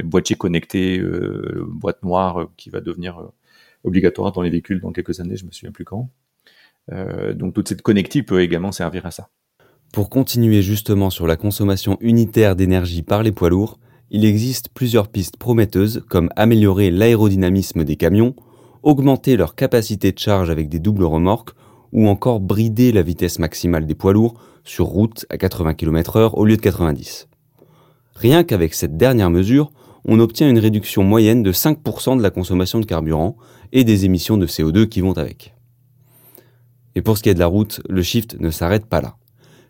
boîtier 0.03 0.35
connecté, 0.35 1.01
boîte 1.69 2.03
noire, 2.03 2.49
qui 2.57 2.71
va 2.71 2.81
devenir 2.81 3.31
obligatoire 3.87 4.33
dans 4.33 4.43
les 4.43 4.51
véhicules 4.51 4.81
dans 4.81 4.93
quelques 4.93 5.21
années, 5.21 5.37
je 5.37 5.47
me 5.47 5.51
souviens 5.51 5.73
plus 5.73 5.85
quand. 5.85 6.11
Euh, 6.93 7.33
donc 7.33 7.55
toute 7.55 7.69
cette 7.69 7.83
connectique 7.83 8.27
peut 8.27 8.43
également 8.43 8.73
servir 8.73 9.07
à 9.07 9.11
ça. 9.11 9.29
Pour 9.93 10.11
continuer 10.11 10.63
justement 10.63 11.11
sur 11.11 11.27
la 11.27 11.37
consommation 11.37 11.97
unitaire 12.01 12.57
d'énergie 12.57 13.03
par 13.03 13.23
les 13.23 13.33
poids 13.33 13.51
lourds, 13.51 13.79
il 14.11 14.25
existe 14.25 14.69
plusieurs 14.69 15.09
pistes 15.09 15.37
prometteuses 15.37 16.05
comme 16.09 16.29
améliorer 16.37 16.91
l'aérodynamisme 16.91 17.83
des 17.85 17.97
camions, 17.97 18.35
augmenter 18.83 19.37
leur 19.37 19.55
capacité 19.55 20.13
de 20.13 20.19
charge 20.19 20.51
avec 20.51 20.69
des 20.69 20.79
doubles 20.79 21.05
remorques 21.05 21.55
ou 21.93 22.09
encore 22.09 22.41
brider 22.41 22.93
la 22.93 23.03
vitesse 23.03 23.39
maximale 23.39 23.87
des 23.87 23.95
poids 23.95 24.13
lourds 24.13 24.35
sur 24.65 24.87
route 24.87 25.27
à 25.31 25.39
80 25.39 25.75
km/h 25.75 26.31
au 26.35 26.45
lieu 26.45 26.57
de 26.57 26.63
90. 26.63 27.29
Rien 28.15 28.45
qu'avec 28.45 28.75
cette 28.75 28.97
dernière 28.97 29.31
mesure, 29.31 29.71
on 30.05 30.21
obtient 30.21 30.49
une 30.49 30.59
réduction 30.59 31.03
moyenne 31.03 31.43
de 31.43 31.53
5% 31.53 32.17
de 32.17 32.23
la 32.23 32.31
consommation 32.31 32.81
de 32.81 32.87
carburant 32.87 33.37
et 33.73 33.85
des 33.85 34.05
émissions 34.05 34.37
de 34.37 34.47
CO2 34.47 34.87
qui 34.87 35.01
vont 35.01 35.13
avec. 35.13 35.55
Et 36.95 37.03
pour 37.03 37.19
ce 37.19 37.23
qui 37.23 37.29
est 37.29 37.35
de 37.35 37.39
la 37.39 37.47
route, 37.47 37.81
le 37.89 38.03
shift 38.03 38.41
ne 38.41 38.51
s'arrête 38.51 38.87
pas 38.87 39.01
là. 39.01 39.17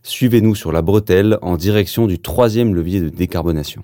Suivez-nous 0.03 0.55
sur 0.55 0.71
la 0.71 0.83
bretelle 0.83 1.39
en 1.43 1.57
direction 1.57 2.07
du 2.07 2.21
troisième 2.21 2.75
levier 2.75 3.01
de 3.01 3.09
décarbonation. 3.09 3.83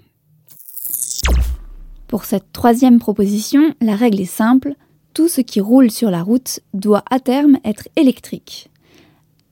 Pour 2.06 2.24
cette 2.24 2.52
troisième 2.52 2.98
proposition, 2.98 3.74
la 3.80 3.96
règle 3.96 4.20
est 4.20 4.26
simple, 4.26 4.74
tout 5.14 5.28
ce 5.28 5.40
qui 5.40 5.60
roule 5.60 5.90
sur 5.90 6.10
la 6.10 6.22
route 6.22 6.60
doit 6.74 7.02
à 7.10 7.18
terme 7.18 7.58
être 7.64 7.88
électrique. 7.96 8.70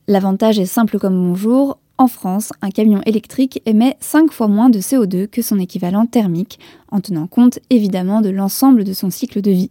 L'avantage 0.07 0.59
est 0.59 0.67
simple 0.67 0.99
comme 0.99 1.15
bonjour, 1.15 1.79
en 2.01 2.07
France, 2.07 2.53
un 2.63 2.71
camion 2.71 3.03
électrique 3.05 3.61
émet 3.67 3.97
5 4.01 4.33
fois 4.33 4.49
moins 4.49 4.71
de 4.71 4.79
CO2 4.79 5.27
que 5.27 5.43
son 5.43 5.59
équivalent 5.59 6.07
thermique, 6.07 6.59
en 6.91 7.01
tenant 7.01 7.27
compte 7.27 7.59
évidemment 7.69 8.23
de 8.23 8.31
l'ensemble 8.31 8.85
de 8.85 8.93
son 8.95 9.11
cycle 9.11 9.43
de 9.43 9.51
vie. 9.51 9.71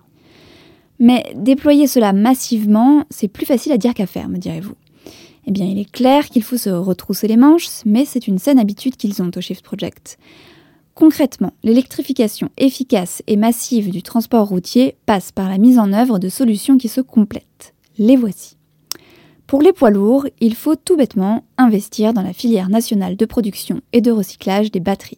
Mais 1.00 1.32
déployer 1.36 1.88
cela 1.88 2.14
massivement, 2.14 3.06
c'est 3.10 3.30
plus 3.30 3.46
facile 3.46 3.72
à 3.72 3.78
dire 3.78 3.94
qu'à 3.94 4.06
faire, 4.06 4.28
me 4.28 4.38
direz-vous. 4.38 4.76
Eh 5.48 5.52
bien, 5.52 5.66
il 5.66 5.80
est 5.80 5.90
clair 5.90 6.30
qu'il 6.30 6.44
faut 6.44 6.58
se 6.58 6.70
retrousser 6.70 7.28
les 7.28 7.38
manches, 7.38 7.70
mais 7.86 8.06
c'est 8.06 8.28
une 8.28 8.38
saine 8.38 8.60
habitude 8.60 8.98
qu'ils 8.98 9.22
ont 9.22 9.32
au 9.36 9.42
Shift 9.42 9.64
Project. 9.64 10.20
Concrètement, 10.94 11.54
l'électrification 11.64 12.50
efficace 12.58 13.24
et 13.26 13.38
massive 13.38 13.90
du 13.90 14.04
transport 14.04 14.48
routier 14.50 14.98
passe 15.06 15.32
par 15.32 15.48
la 15.50 15.58
mise 15.58 15.80
en 15.80 15.94
œuvre 15.94 16.20
de 16.20 16.28
solutions 16.28 16.78
qui 16.78 16.90
se 16.90 17.00
complètent. 17.00 17.74
Les 17.98 18.18
voici. 18.18 18.58
Pour 19.48 19.62
les 19.62 19.74
poids 19.74 19.92
lourds, 19.92 20.28
il 20.42 20.54
faut 20.54 20.76
tout 20.76 20.98
bêtement 20.98 21.46
investir 21.58 22.14
dans 22.14 22.22
la 22.22 22.34
filière 22.34 22.70
nationale 22.70 23.16
de 23.16 23.26
production 23.26 23.82
et 23.94 24.02
de 24.02 24.12
recyclage 24.12 24.72
des 24.72 24.82
batteries. 24.82 25.18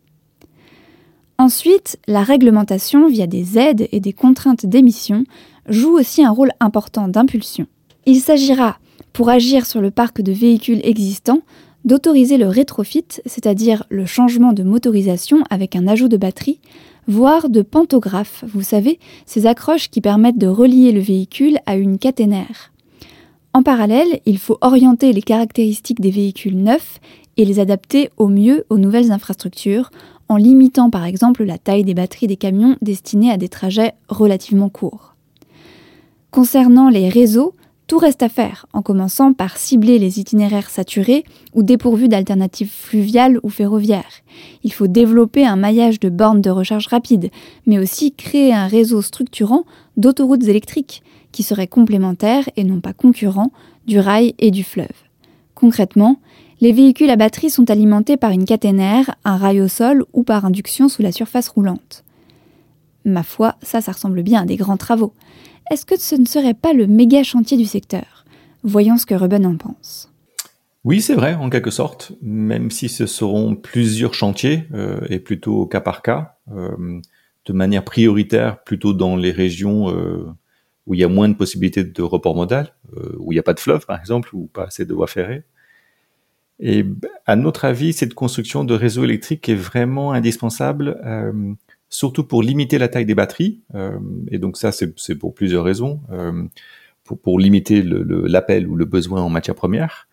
Ensuite, 1.38 1.98
la 2.08 2.24
réglementation 2.24 3.10
via 3.10 3.26
des 3.26 3.58
aides 3.58 3.90
et 3.92 4.00
des 4.00 4.14
contraintes 4.14 4.68
d'émission 4.68 5.24
joue 5.68 5.98
aussi 5.98 6.24
un 6.24 6.32
rôle 6.32 6.52
important 6.60 7.08
d'impulsion. 7.08 7.68
Il 8.06 8.20
s'agira, 8.20 8.78
pour 9.14 9.30
agir 9.30 9.66
sur 9.66 9.82
le 9.82 9.92
parc 9.92 10.22
de 10.22 10.32
véhicules 10.32 10.82
existants, 10.84 11.42
d'autoriser 11.86 12.38
le 12.38 12.48
rétrofit, 12.48 13.06
c'est-à-dire 13.26 13.84
le 13.90 14.06
changement 14.06 14.54
de 14.54 14.64
motorisation 14.64 15.44
avec 15.50 15.76
un 15.76 15.88
ajout 15.88 16.08
de 16.08 16.18
batterie, 16.18 16.60
voire 17.08 17.50
de 17.50 17.62
pantographes, 17.62 18.44
vous 18.48 18.62
savez, 18.62 19.00
ces 19.26 19.48
accroches 19.48 19.90
qui 19.90 20.02
permettent 20.02 20.38
de 20.38 20.48
relier 20.48 20.92
le 20.92 21.02
véhicule 21.02 21.58
à 21.66 21.76
une 21.76 21.98
caténaire. 21.98 22.72
En 23.54 23.64
parallèle, 23.64 24.22
il 24.26 24.38
faut 24.38 24.58
orienter 24.62 25.12
les 25.12 25.22
caractéristiques 25.22 26.00
des 26.00 26.12
véhicules 26.12 26.58
neufs 26.58 27.00
et 27.38 27.46
les 27.46 27.60
adapter 27.60 28.10
au 28.18 28.28
mieux 28.28 28.66
aux 28.70 28.78
nouvelles 28.78 29.12
infrastructures, 29.12 29.92
en 30.30 30.38
limitant 30.38 30.90
par 30.90 31.06
exemple 31.06 31.44
la 31.44 31.58
taille 31.58 31.84
des 31.84 31.94
batteries 31.94 32.28
des 32.28 32.38
camions 32.38 32.78
destinés 32.82 33.32
à 33.32 33.38
des 33.38 33.50
trajets 33.50 33.94
relativement 34.08 34.70
courts. 34.70 35.11
Concernant 36.32 36.88
les 36.88 37.10
réseaux, 37.10 37.56
tout 37.88 37.98
reste 37.98 38.24
à 38.24 38.30
faire, 38.30 38.66
en 38.72 38.82
commençant 38.82 39.34
par 39.34 39.58
cibler 39.58 40.00
les 40.00 40.18
itinéraires 40.18 40.70
saturés 40.70 41.26
ou 41.54 41.62
dépourvus 41.62 42.08
d'alternatives 42.08 42.72
fluviales 42.72 43.38
ou 43.44 43.50
ferroviaires. 43.50 44.22
Il 44.64 44.72
faut 44.72 44.88
développer 44.88 45.46
un 45.46 45.58
maillage 45.58 46.00
de 46.00 46.08
bornes 46.08 46.40
de 46.40 46.50
recharge 46.50 46.88
rapide, 46.88 47.32
mais 47.66 47.80
aussi 47.80 48.14
créer 48.14 48.54
un 48.54 48.68
réseau 48.68 49.02
structurant 49.02 49.66
d'autoroutes 49.98 50.46
électriques, 50.46 51.04
qui 51.34 51.44
seraient 51.44 51.68
complémentaires 51.68 52.48
et 52.56 52.64
non 52.64 52.80
pas 52.80 52.94
concurrents 52.94 53.52
du 53.86 54.00
rail 54.00 54.34
et 54.40 54.52
du 54.52 54.64
fleuve. 54.64 54.88
Concrètement, 55.54 56.22
les 56.62 56.72
véhicules 56.72 57.10
à 57.10 57.18
batterie 57.18 57.50
sont 57.50 57.70
alimentés 57.70 58.16
par 58.16 58.32
une 58.32 58.46
caténaire, 58.46 59.16
un 59.26 59.36
rail 59.36 59.60
au 59.60 59.68
sol 59.68 60.06
ou 60.14 60.24
par 60.24 60.46
induction 60.46 60.88
sous 60.88 61.02
la 61.02 61.12
surface 61.12 61.50
roulante. 61.50 62.06
Ma 63.04 63.24
foi, 63.24 63.56
ça, 63.62 63.82
ça 63.82 63.92
ressemble 63.92 64.24
bien 64.24 64.44
à 64.44 64.46
des 64.46 64.56
grands 64.56 64.78
travaux. 64.78 65.12
Est-ce 65.72 65.86
que 65.86 65.98
ce 65.98 66.16
ne 66.16 66.26
serait 66.26 66.54
pas 66.54 66.74
le 66.74 66.86
méga 66.86 67.24
chantier 67.24 67.56
du 67.56 67.64
secteur? 67.64 68.26
Voyons 68.62 68.98
ce 68.98 69.06
que 69.06 69.16
Ruben 69.16 69.46
en 69.46 69.56
pense. 69.56 70.12
Oui, 70.84 71.00
c'est 71.00 71.14
vrai, 71.14 71.34
en 71.36 71.50
quelque 71.50 71.72
sorte, 71.72 72.12
même 72.22 72.72
si 72.72 72.90
ce 72.90 73.06
seront 73.06 73.56
plusieurs 73.56 74.14
chantiers, 74.14 74.68
euh, 74.74 75.00
et 75.10 75.20
plutôt 75.20 75.62
au 75.62 75.66
cas 75.66 75.80
par 75.80 76.02
cas, 76.02 76.36
euh, 76.54 77.00
de 77.46 77.54
manière 77.54 77.86
prioritaire, 77.86 78.62
plutôt 78.66 78.92
dans 78.92 79.16
les 79.16 79.32
régions 79.32 79.90
euh, 79.96 80.26
où 80.88 80.94
il 80.94 81.00
y 81.00 81.06
a 81.06 81.08
moins 81.08 81.30
de 81.30 81.36
possibilités 81.36 81.86
de 81.86 82.02
report 82.02 82.36
modal, 82.36 82.74
où 83.18 83.32
il 83.32 83.36
n'y 83.36 83.40
a 83.40 83.44
pas 83.44 83.54
de 83.54 83.60
fleuve 83.62 83.86
par 83.86 83.98
exemple, 83.98 84.36
ou 84.36 84.48
pas 84.48 84.66
assez 84.66 84.84
de 84.84 84.94
voies 84.94 85.08
ferrées. 85.08 85.44
Et 86.60 86.86
à 87.26 87.38
notre 87.38 87.64
avis, 87.64 87.94
cette 87.94 88.14
construction 88.14 88.66
de 88.66 88.74
réseaux 88.74 89.06
électriques 89.06 89.48
est 89.48 89.56
vraiment 89.56 90.12
indispensable, 90.12 91.00
surtout 91.92 92.24
pour 92.24 92.42
limiter 92.42 92.80
la 92.80 92.88
taille 92.88 93.06
des 93.06 93.14
batteries. 93.14 93.62
Euh, 93.76 94.00
et 94.32 94.40
donc 94.40 94.58
ça, 94.58 94.72
c'est 94.72 95.16
pour 95.16 95.36
plusieurs 95.36 95.64
raisons. 95.64 96.02
pour, 97.04 97.20
pour, 97.20 97.40
limiter 97.40 97.84
l'appel 97.84 98.68
ou 98.68 98.76
le 98.76 98.86
besoin 98.86 99.22
en 99.22 99.30
matière 99.30 99.56
première. 99.56 100.08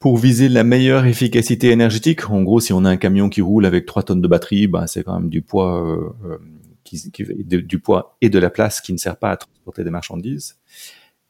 Pour 0.00 0.16
viser 0.18 0.48
la 0.48 0.64
meilleure 0.64 1.06
efficacité 1.06 1.70
énergétique, 1.70 2.28
en 2.30 2.42
gros, 2.42 2.60
si 2.60 2.72
on 2.72 2.84
a 2.84 2.90
un 2.90 2.96
camion 2.96 3.28
qui 3.28 3.40
roule 3.40 3.64
avec 3.64 3.86
3 3.86 4.02
tonnes 4.02 4.20
de 4.20 4.28
batterie, 4.28 4.66
ben, 4.66 4.88
c'est 4.88 5.04
quand 5.04 5.20
même 5.20 5.30
du 5.30 5.42
poids 5.42 6.14
qui, 6.84 7.10
qui 7.12 7.24
du 7.44 7.78
poids 7.78 8.16
et 8.20 8.30
de 8.30 8.38
la 8.38 8.50
place 8.50 8.80
qui 8.80 8.92
ne 8.92 8.98
sert 8.98 9.16
pas 9.16 9.30
à 9.30 9.36
transporter 9.36 9.84
des 9.84 9.90
marchandises. 9.90 10.58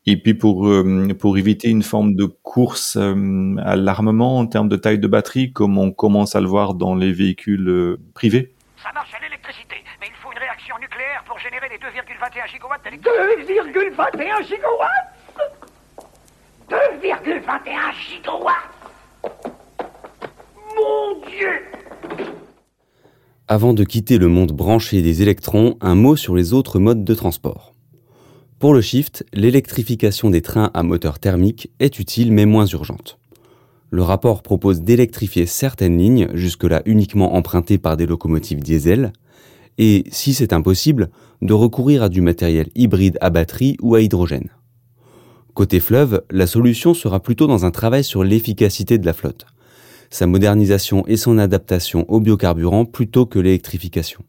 Et 0.07 0.17
puis 0.17 0.35
pour 0.35 0.69
euh, 0.69 1.09
pour 1.19 1.37
éviter 1.37 1.69
une 1.69 1.83
forme 1.83 2.15
de 2.15 2.27
course 2.27 2.97
euh, 2.97 3.57
à 3.59 3.75
l'armement 3.75 4.39
en 4.39 4.47
termes 4.47 4.69
de 4.69 4.77
taille 4.77 5.01
de 5.01 5.09
batterie, 5.09 5.53
comme 5.53 5.79
on 5.79 5.91
commence 5.91 6.37
à 6.37 6.41
le 6.41 6.47
voir 6.47 6.75
dans 6.75 6.95
les 6.95 7.13
véhicules 7.13 7.69
euh, 7.69 7.99
privés. 8.15 8.53
Ça 8.87 8.93
marche 8.93 9.15
à 9.15 9.21
l'électricité, 9.21 9.83
mais 10.01 10.07
il 10.07 10.15
faut 10.23 10.31
une 10.31 10.39
réaction 10.39 10.77
nucléaire 10.79 11.25
pour 11.27 11.37
générer 11.41 11.69
les 11.69 11.77
2,21 11.77 12.49
gigawatts 12.49 12.85
d'électricité. 12.85 13.59
2,21 13.91 14.47
gigawatts? 14.47 15.11
2,21 16.71 17.93
gigawatts 18.09 18.55
Mon 20.77 21.21
Dieu 21.27 21.63
avant 23.49 23.75
de 23.75 23.83
quitter 23.85 24.19
le 24.19 24.27
monde 24.29 24.53
branché 24.53 25.03
des 25.03 25.23
électrons, 25.23 25.77
un 25.81 25.95
mot 25.95 26.17
sur 26.17 26.35
les 26.35 26.53
autres 26.53 26.81
modes 26.81 27.05
de 27.05 27.15
transport. 27.15 27.75
Pour 28.59 28.75
le 28.75 28.81
shift, 28.81 29.25
l'électrification 29.33 30.31
des 30.31 30.43
trains 30.43 30.71
à 30.75 30.83
moteur 30.83 31.21
thermique 31.21 31.71
est 31.79 32.01
utile 32.01 32.33
mais 32.33 32.45
moins 32.45 32.67
urgente. 32.67 33.19
Le 33.97 34.03
rapport 34.03 34.43
propose 34.43 34.83
d'électrifier 34.83 35.47
certaines 35.47 35.97
lignes, 35.97 36.29
jusque-là 36.35 36.83
uniquement 36.85 37.35
empruntées 37.35 37.79
par 37.79 37.97
des 37.97 38.05
locomotives 38.05 38.61
diesel, 38.61 39.11
et, 39.79 40.05
si 40.11 40.35
c'est 40.35 40.53
impossible, 40.53 41.09
de 41.41 41.55
recourir 41.55 42.03
à 42.03 42.11
du 42.11 42.21
matériel 42.21 42.69
hybride 42.75 43.17
à 43.23 43.31
batterie 43.31 43.79
ou 43.81 43.95
à 43.95 44.03
hydrogène. 44.03 44.51
Côté 45.55 45.81
fleuve, 45.81 46.23
la 46.31 46.47
solution 46.47 46.93
sera 46.93 47.21
plutôt 47.21 47.47
dans 47.47 47.65
un 47.65 47.71
travail 47.71 48.05
sur 48.05 48.23
l'efficacité 48.23 48.99
de 48.99 49.07
la 49.07 49.15
flotte 49.15 49.47
sa 50.11 50.27
modernisation 50.27 51.03
et 51.07 51.17
son 51.17 51.39
adaptation 51.39 52.05
au 52.09 52.21
biocarburant 52.21 52.85
plutôt 52.85 53.25
que 53.25 53.39
l'électrification. 53.39 54.23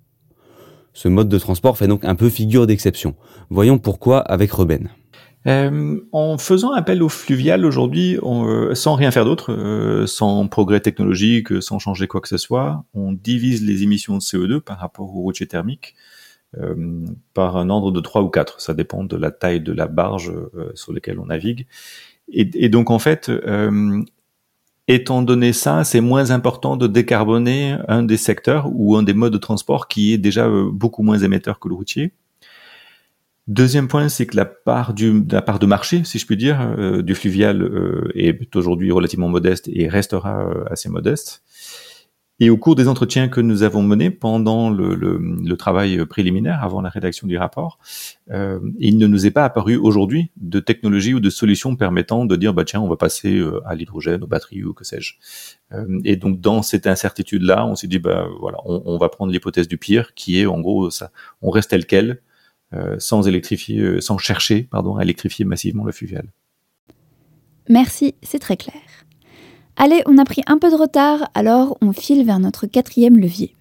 Ce 0.93 1.09
mode 1.09 1.27
de 1.27 1.37
transport 1.37 1.77
fait 1.77 1.87
donc 1.87 2.05
un 2.05 2.15
peu 2.15 2.29
figure 2.29 2.67
d'exception. 2.67 3.15
Voyons 3.49 3.79
pourquoi 3.79 4.19
avec 4.19 4.49
Reben. 4.49 4.87
Euh, 5.45 5.99
en 6.11 6.37
faisant 6.37 6.73
appel 6.73 7.01
au 7.01 7.09
fluvial 7.09 7.65
aujourd'hui, 7.65 8.17
euh, 8.21 8.75
sans 8.75 8.95
rien 8.95 9.11
faire 9.11 9.23
d'autre, 9.23 9.53
euh, 9.53 10.05
sans 10.05 10.47
progrès 10.47 10.81
technologique, 10.81 11.61
sans 11.61 11.79
changer 11.79 12.07
quoi 12.07 12.19
que 12.21 12.27
ce 12.27 12.37
soit, 12.37 12.83
on 12.93 13.13
divise 13.13 13.63
les 13.65 13.83
émissions 13.83 14.15
de 14.15 14.21
CO2 14.21 14.59
par 14.59 14.79
rapport 14.79 15.15
au 15.15 15.21
routier 15.21 15.47
thermique 15.47 15.95
par 17.35 17.57
un 17.57 17.69
ordre 17.69 17.91
de 17.91 17.99
3 17.99 18.23
ou 18.23 18.29
4. 18.29 18.61
Ça 18.61 18.73
dépend 18.73 19.03
de 19.03 19.15
la 19.15 19.29
taille 19.31 19.59
de 19.61 19.73
la 19.73 19.85
barge 19.85 20.33
sur 20.73 20.91
laquelle 20.91 21.19
on 21.19 21.27
navigue. 21.27 21.67
Et 22.29 22.69
donc 22.69 22.89
en 22.89 22.97
fait, 22.97 23.29
étant 24.87 25.21
donné 25.21 25.53
ça, 25.53 25.83
c'est 25.83 26.01
moins 26.01 26.31
important 26.31 26.75
de 26.75 26.87
décarboner 26.87 27.77
un 27.87 28.01
des 28.01 28.17
secteurs 28.17 28.71
ou 28.73 28.95
un 28.95 29.03
des 29.03 29.13
modes 29.13 29.33
de 29.33 29.37
transport 29.37 29.87
qui 29.87 30.13
est 30.13 30.17
déjà 30.17 30.49
beaucoup 30.49 31.03
moins 31.03 31.19
émetteur 31.19 31.59
que 31.59 31.67
le 31.67 31.75
routier. 31.75 32.13
Deuxième 33.47 33.87
point, 33.87 34.09
c'est 34.09 34.25
que 34.25 34.35
la 34.35 34.43
part 34.43 34.93
du 34.93 35.23
la 35.31 35.41
part 35.41 35.59
de 35.59 35.65
marché, 35.65 36.03
si 36.03 36.19
je 36.19 36.25
puis 36.25 36.35
dire, 36.35 36.59
euh, 36.77 37.01
du 37.01 37.15
fluvial 37.15 37.61
euh, 37.61 38.11
est 38.13 38.53
aujourd'hui 38.57 38.91
relativement 38.91 39.29
modeste 39.29 39.69
et 39.71 39.87
restera 39.87 40.45
euh, 40.49 40.65
assez 40.69 40.89
modeste. 40.89 41.43
Et 42.39 42.49
au 42.49 42.57
cours 42.57 42.75
des 42.75 42.89
entretiens 42.89 43.29
que 43.29 43.39
nous 43.39 43.63
avons 43.63 43.81
menés 43.81 44.11
pendant 44.11 44.69
le, 44.69 44.95
le, 44.95 45.17
le 45.17 45.57
travail 45.57 46.05
préliminaire, 46.05 46.61
avant 46.61 46.81
la 46.81 46.89
rédaction 46.89 47.25
du 47.25 47.35
rapport, 47.35 47.79
il 48.29 48.99
ne 48.99 49.07
nous 49.07 49.25
est 49.25 49.31
pas 49.31 49.43
apparu 49.43 49.75
aujourd'hui 49.75 50.29
de 50.35 50.59
technologie 50.59 51.15
ou 51.15 51.19
de 51.19 51.31
solution 51.31 51.75
permettant 51.75 52.25
de 52.25 52.35
dire 52.35 52.53
bah 52.53 52.63
tiens 52.63 52.79
on 52.79 52.87
va 52.87 52.95
passer 52.95 53.43
à 53.65 53.73
l'hydrogène, 53.73 54.23
aux 54.23 54.27
batteries 54.27 54.63
ou 54.63 54.73
que 54.73 54.83
sais-je. 54.83 55.15
et 56.03 56.15
donc 56.15 56.39
dans 56.39 56.61
cette 56.61 56.85
incertitude 56.85 57.41
là, 57.41 57.65
on 57.65 57.73
s'est 57.73 57.87
dit 57.87 57.97
bah 57.97 58.27
voilà 58.39 58.59
on, 58.65 58.83
on 58.85 58.99
va 58.99 59.09
prendre 59.09 59.31
l'hypothèse 59.31 59.67
du 59.67 59.79
pire 59.79 60.13
qui 60.13 60.39
est 60.39 60.45
en 60.45 60.61
gros 60.61 60.91
ça, 60.91 61.09
on 61.41 61.49
reste 61.49 61.71
tel 61.71 61.87
quel 61.87 62.21
sans 62.99 63.27
électrifier, 63.27 63.79
euh, 63.79 64.01
sans 64.01 64.17
chercher, 64.17 64.63
pardon, 64.63 64.97
à 64.97 65.03
électrifier 65.03 65.45
massivement 65.45 65.83
le 65.83 65.91
fluvial. 65.91 66.27
Merci, 67.69 68.15
c'est 68.21 68.39
très 68.39 68.57
clair. 68.57 68.81
Allez, 69.75 70.01
on 70.05 70.17
a 70.17 70.25
pris 70.25 70.41
un 70.47 70.57
peu 70.57 70.71
de 70.71 70.75
retard, 70.75 71.29
alors 71.33 71.77
on 71.81 71.93
file 71.93 72.25
vers 72.25 72.39
notre 72.39 72.65
quatrième 72.65 73.17
levier. 73.17 73.55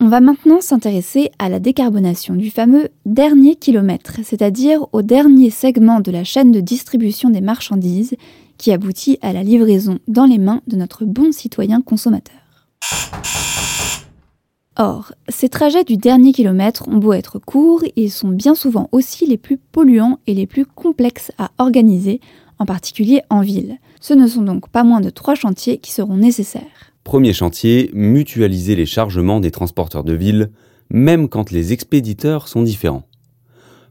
On 0.00 0.08
va 0.08 0.20
maintenant 0.20 0.60
s'intéresser 0.60 1.30
à 1.38 1.48
la 1.48 1.60
décarbonation 1.60 2.34
du 2.34 2.50
fameux 2.50 2.88
dernier 3.06 3.54
kilomètre, 3.54 4.18
c'est-à-dire 4.24 4.86
au 4.92 5.02
dernier 5.02 5.50
segment 5.50 6.00
de 6.00 6.10
la 6.10 6.24
chaîne 6.24 6.50
de 6.50 6.60
distribution 6.60 7.30
des 7.30 7.40
marchandises 7.40 8.16
qui 8.58 8.72
aboutit 8.72 9.18
à 9.22 9.32
la 9.32 9.44
livraison 9.44 10.00
dans 10.08 10.24
les 10.24 10.38
mains 10.38 10.60
de 10.66 10.76
notre 10.76 11.04
bon 11.04 11.30
citoyen 11.30 11.82
consommateur. 11.82 12.34
Or, 14.76 15.12
ces 15.28 15.50
trajets 15.50 15.84
du 15.84 15.98
dernier 15.98 16.32
kilomètre 16.32 16.88
ont 16.88 16.96
beau 16.96 17.12
être 17.12 17.38
courts, 17.38 17.82
ils 17.94 18.10
sont 18.10 18.30
bien 18.30 18.54
souvent 18.54 18.88
aussi 18.90 19.26
les 19.26 19.36
plus 19.36 19.58
polluants 19.58 20.18
et 20.26 20.32
les 20.32 20.46
plus 20.46 20.64
complexes 20.64 21.30
à 21.36 21.50
organiser, 21.58 22.20
en 22.58 22.64
particulier 22.64 23.20
en 23.28 23.42
ville. 23.42 23.76
Ce 24.00 24.14
ne 24.14 24.26
sont 24.26 24.42
donc 24.42 24.70
pas 24.70 24.82
moins 24.82 25.00
de 25.00 25.10
trois 25.10 25.34
chantiers 25.34 25.76
qui 25.76 25.92
seront 25.92 26.16
nécessaires. 26.16 26.92
Premier 27.04 27.34
chantier, 27.34 27.90
mutualiser 27.92 28.74
les 28.74 28.86
chargements 28.86 29.40
des 29.40 29.50
transporteurs 29.50 30.04
de 30.04 30.14
ville, 30.14 30.50
même 30.88 31.28
quand 31.28 31.50
les 31.50 31.74
expéditeurs 31.74 32.48
sont 32.48 32.62
différents. 32.62 33.04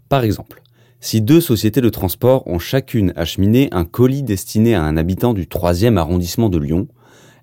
Par 0.09 0.23
exemple, 0.23 0.63
si 0.99 1.21
deux 1.21 1.41
sociétés 1.41 1.81
de 1.81 1.89
transport 1.89 2.47
ont 2.47 2.59
chacune 2.59 3.13
acheminé 3.15 3.69
un 3.71 3.85
colis 3.85 4.23
destiné 4.23 4.73
à 4.73 4.83
un 4.83 4.97
habitant 4.97 5.33
du 5.33 5.45
3e 5.45 5.97
arrondissement 5.97 6.49
de 6.49 6.57
Lyon, 6.57 6.87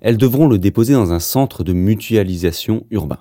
elles 0.00 0.16
devront 0.16 0.48
le 0.48 0.58
déposer 0.58 0.94
dans 0.94 1.12
un 1.12 1.18
centre 1.20 1.64
de 1.64 1.72
mutualisation 1.72 2.84
urbain. 2.90 3.18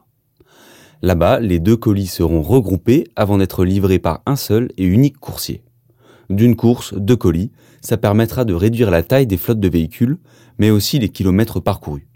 Là-bas, 1.02 1.40
les 1.40 1.60
deux 1.60 1.78
colis 1.78 2.08
seront 2.08 2.42
regroupés 2.42 3.06
avant 3.16 3.38
d'être 3.38 3.64
livrés 3.64 4.00
par 4.00 4.22
un 4.26 4.36
seul 4.36 4.70
et 4.78 4.86
unique 4.86 5.20
coursier. 5.20 5.62
D'une 6.30 6.56
course, 6.56 6.94
deux 6.96 7.16
colis, 7.16 7.52
ça 7.82 7.98
permettra 7.98 8.46
de 8.46 8.54
réduire 8.54 8.92
la 8.92 9.04
taille 9.04 9.28
des 9.28 9.38
flottes 9.38 9.60
de 9.60 9.70
véhicules, 9.70 10.18
mais 10.58 10.72
aussi 10.72 11.00
les 11.00 11.10
kilomètres 11.10 11.60
parcourus. 11.60 12.08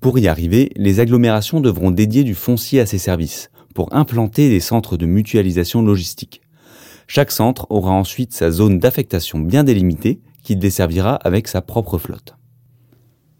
Pour 0.00 0.18
y 0.18 0.28
arriver, 0.28 0.70
les 0.76 1.00
agglomérations 1.00 1.60
devront 1.60 1.90
dédier 1.90 2.24
du 2.24 2.34
foncier 2.34 2.80
à 2.80 2.86
ces 2.86 2.98
services, 2.98 3.50
pour 3.74 3.94
implanter 3.94 4.48
des 4.48 4.60
centres 4.60 4.96
de 4.96 5.06
mutualisation 5.06 5.82
logistique. 5.82 6.40
Chaque 7.06 7.32
centre 7.32 7.66
aura 7.70 7.92
ensuite 7.92 8.32
sa 8.32 8.50
zone 8.50 8.78
d'affectation 8.78 9.40
bien 9.40 9.64
délimitée, 9.64 10.20
qu'il 10.42 10.58
desservira 10.58 11.16
avec 11.16 11.48
sa 11.48 11.60
propre 11.60 11.98
flotte. 11.98 12.36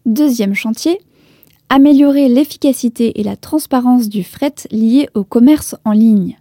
Deuxième 0.07 0.55
chantier, 0.55 0.99
améliorer 1.71 2.29
l'efficacité 2.29 3.21
et 3.21 3.23
la 3.23 3.37
transparence 3.37 4.09
du 4.09 4.25
fret 4.25 4.55
lié 4.73 5.09
au 5.15 5.23
commerce 5.23 5.77
en 5.85 5.93
ligne. 5.93 6.37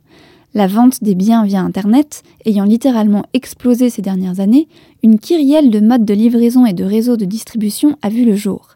La 0.56 0.66
vente 0.66 1.04
des 1.04 1.14
biens 1.14 1.46
via 1.46 1.62
Internet 1.62 2.24
ayant 2.46 2.64
littéralement 2.64 3.24
explosé 3.34 3.92
ces 3.92 4.02
dernières 4.02 4.40
années, 4.40 4.68
une 5.04 5.20
kyrielle 5.20 5.70
de 5.70 5.80
modes 5.80 6.04
de 6.04 6.16
livraison 6.16 6.66
et 6.66 6.74
de 6.74 6.84
réseaux 6.84 7.16
de 7.16 7.26
distribution 7.26 7.96
a 8.02 8.10
vu 8.10 8.26
le 8.26 8.36
jour. 8.36 8.70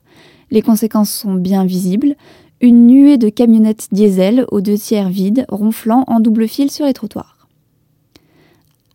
Les 0.52 0.62
conséquences 0.62 1.12
sont 1.12 1.34
bien 1.34 1.66
visibles. 1.66 2.16
Une 2.62 2.86
nuée 2.86 3.18
de 3.18 3.30
camionnettes 3.30 3.88
diesel 3.92 4.46
aux 4.52 4.62
deux 4.62 4.78
tiers 4.78 5.10
vides, 5.10 5.46
ronflant 5.50 6.04
en 6.06 6.20
double 6.20 6.48
fil 6.48 6.70
sur 6.70 6.86
les 6.86 6.94
trottoirs. 6.94 7.48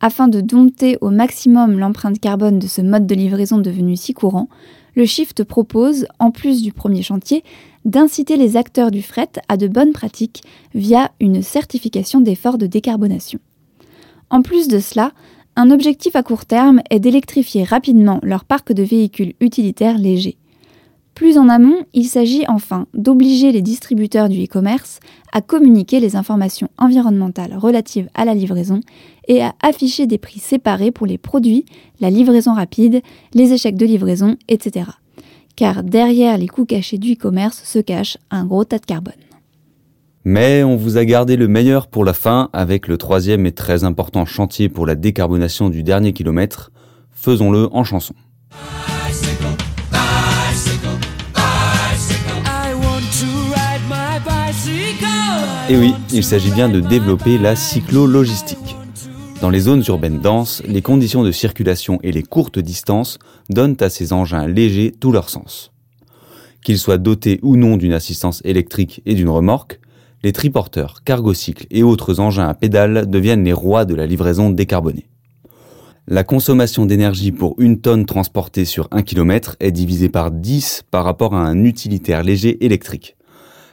Afin 0.00 0.28
de 0.28 0.40
dompter 0.40 0.96
au 1.00 1.10
maximum 1.10 1.76
l'empreinte 1.76 2.20
carbone 2.20 2.60
de 2.60 2.68
ce 2.68 2.82
mode 2.82 3.08
de 3.08 3.16
livraison 3.16 3.58
devenu 3.58 3.96
si 3.96 4.14
courant, 4.14 4.48
le 4.98 5.06
Shift 5.06 5.44
propose, 5.44 6.06
en 6.18 6.32
plus 6.32 6.60
du 6.60 6.72
premier 6.72 7.02
chantier, 7.02 7.44
d'inciter 7.84 8.36
les 8.36 8.56
acteurs 8.56 8.90
du 8.90 9.00
fret 9.00 9.30
à 9.48 9.56
de 9.56 9.68
bonnes 9.68 9.92
pratiques 9.92 10.42
via 10.74 11.12
une 11.20 11.40
certification 11.40 12.20
d'efforts 12.20 12.58
de 12.58 12.66
décarbonation. 12.66 13.38
En 14.28 14.42
plus 14.42 14.66
de 14.66 14.80
cela, 14.80 15.12
un 15.54 15.70
objectif 15.70 16.16
à 16.16 16.24
court 16.24 16.46
terme 16.46 16.82
est 16.90 16.98
d'électrifier 16.98 17.62
rapidement 17.62 18.18
leur 18.24 18.44
parc 18.44 18.72
de 18.72 18.82
véhicules 18.82 19.34
utilitaires 19.40 19.98
légers. 19.98 20.36
Plus 21.18 21.36
en 21.36 21.48
amont, 21.48 21.84
il 21.94 22.04
s'agit 22.04 22.44
enfin 22.46 22.86
d'obliger 22.94 23.50
les 23.50 23.60
distributeurs 23.60 24.28
du 24.28 24.44
e-commerce 24.44 25.00
à 25.32 25.40
communiquer 25.40 25.98
les 25.98 26.14
informations 26.14 26.68
environnementales 26.78 27.56
relatives 27.56 28.08
à 28.14 28.24
la 28.24 28.34
livraison 28.34 28.78
et 29.26 29.42
à 29.42 29.52
afficher 29.60 30.06
des 30.06 30.18
prix 30.18 30.38
séparés 30.38 30.92
pour 30.92 31.08
les 31.08 31.18
produits, 31.18 31.64
la 31.98 32.08
livraison 32.08 32.54
rapide, 32.54 33.02
les 33.34 33.52
échecs 33.52 33.76
de 33.76 33.84
livraison, 33.84 34.36
etc. 34.46 34.90
Car 35.56 35.82
derrière 35.82 36.38
les 36.38 36.46
coûts 36.46 36.66
cachés 36.66 36.98
du 36.98 37.14
e-commerce 37.14 37.64
se 37.64 37.80
cache 37.80 38.16
un 38.30 38.46
gros 38.46 38.64
tas 38.64 38.78
de 38.78 38.86
carbone. 38.86 39.12
Mais 40.24 40.62
on 40.62 40.76
vous 40.76 40.98
a 40.98 41.04
gardé 41.04 41.36
le 41.36 41.48
meilleur 41.48 41.88
pour 41.88 42.04
la 42.04 42.12
fin 42.12 42.48
avec 42.52 42.86
le 42.86 42.96
troisième 42.96 43.44
et 43.44 43.50
très 43.50 43.82
important 43.82 44.24
chantier 44.24 44.68
pour 44.68 44.86
la 44.86 44.94
décarbonation 44.94 45.68
du 45.68 45.82
dernier 45.82 46.12
kilomètre. 46.12 46.70
Faisons-le 47.10 47.68
en 47.72 47.82
chanson. 47.82 48.14
Et 55.70 55.76
oui, 55.76 55.94
il 56.14 56.24
s'agit 56.24 56.50
bien 56.50 56.70
de 56.70 56.80
développer 56.80 57.36
la 57.36 57.54
cyclo-logistique. 57.54 58.76
Dans 59.42 59.50
les 59.50 59.60
zones 59.60 59.84
urbaines 59.86 60.18
denses, 60.18 60.62
les 60.66 60.80
conditions 60.80 61.22
de 61.22 61.30
circulation 61.30 61.98
et 62.02 62.10
les 62.10 62.22
courtes 62.22 62.58
distances 62.58 63.18
donnent 63.50 63.76
à 63.80 63.90
ces 63.90 64.14
engins 64.14 64.46
légers 64.46 64.94
tout 64.98 65.12
leur 65.12 65.28
sens. 65.28 65.70
Qu'ils 66.64 66.78
soient 66.78 66.96
dotés 66.96 67.38
ou 67.42 67.56
non 67.56 67.76
d'une 67.76 67.92
assistance 67.92 68.40
électrique 68.46 69.02
et 69.04 69.14
d'une 69.14 69.28
remorque, 69.28 69.78
les 70.22 70.32
triporteurs, 70.32 71.02
cargocycles 71.04 71.66
et 71.70 71.82
autres 71.82 72.18
engins 72.18 72.48
à 72.48 72.54
pédales 72.54 73.08
deviennent 73.08 73.44
les 73.44 73.52
rois 73.52 73.84
de 73.84 73.94
la 73.94 74.06
livraison 74.06 74.48
décarbonée. 74.48 75.06
La 76.06 76.24
consommation 76.24 76.86
d'énergie 76.86 77.30
pour 77.30 77.54
une 77.58 77.82
tonne 77.82 78.06
transportée 78.06 78.64
sur 78.64 78.88
un 78.90 79.02
kilomètre 79.02 79.56
est 79.60 79.72
divisée 79.72 80.08
par 80.08 80.30
10 80.30 80.84
par 80.90 81.04
rapport 81.04 81.34
à 81.34 81.44
un 81.44 81.62
utilitaire 81.64 82.22
léger 82.22 82.64
électrique. 82.64 83.17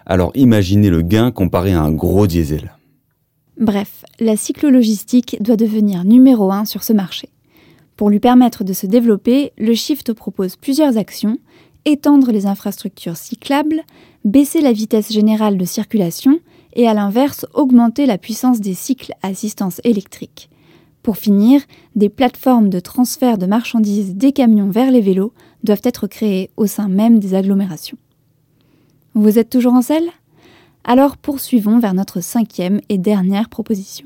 Alors 0.06 0.32
imaginez 0.36 0.90
le 0.90 1.02
gain 1.02 1.32
comparé 1.32 1.74
à 1.74 1.82
un 1.82 1.92
gros 1.92 2.28
diesel. 2.28 2.74
Bref, 3.60 4.04
la 4.20 4.36
cyclologistique 4.36 5.38
doit 5.42 5.56
devenir 5.56 6.04
numéro 6.04 6.52
un 6.52 6.66
sur 6.66 6.84
ce 6.84 6.94
marché. 6.94 7.30
Pour 7.96 8.10
lui 8.10 8.20
permettre 8.20 8.64
de 8.64 8.74
se 8.74 8.86
développer, 8.86 9.54
le 9.58 9.74
Shift 9.74 10.14
propose 10.14 10.58
plusieurs 10.58 10.98
actions 10.98 11.38
étendre 11.86 12.32
les 12.32 12.48
infrastructures 12.48 13.16
cyclables, 13.16 13.84
baisser 14.26 14.60
la 14.60 14.74
vitesse 14.74 15.14
générale 15.14 15.58
de 15.58 15.66
circulation 15.66 16.40
et 16.74 16.88
à 16.88 16.94
l'inverse 16.94 17.46
augmenter 17.54 18.06
la 18.06 18.18
puissance 18.18 18.60
des 18.60 18.74
cycles 18.74 19.14
à 19.22 19.28
assistance 19.28 19.80
électrique. 19.84 20.50
Pour 21.04 21.18
finir, 21.18 21.62
des 21.96 22.10
plateformes 22.10 22.70
de 22.70 22.80
transfert 22.80 23.38
de 23.38 23.46
marchandises 23.46 24.16
des 24.16 24.32
camions 24.32 24.72
vers 24.72 24.92
les 24.92 25.02
vélos 25.02 25.34
doivent 25.64 25.82
être 25.84 26.08
créées 26.08 26.50
au 26.58 26.66
sein 26.66 26.90
même 26.90 27.20
des 27.20 27.36
agglomérations. 27.36 27.98
Vous 29.18 29.40
êtes 29.40 29.50
toujours 29.50 29.74
en 29.74 29.82
selle 29.82 30.10
Alors 30.84 31.16
poursuivons 31.16 31.80
vers 31.80 31.94
notre 31.94 32.20
cinquième 32.20 32.82
et 32.90 32.98
dernière 32.98 33.48
proposition. 33.48 34.06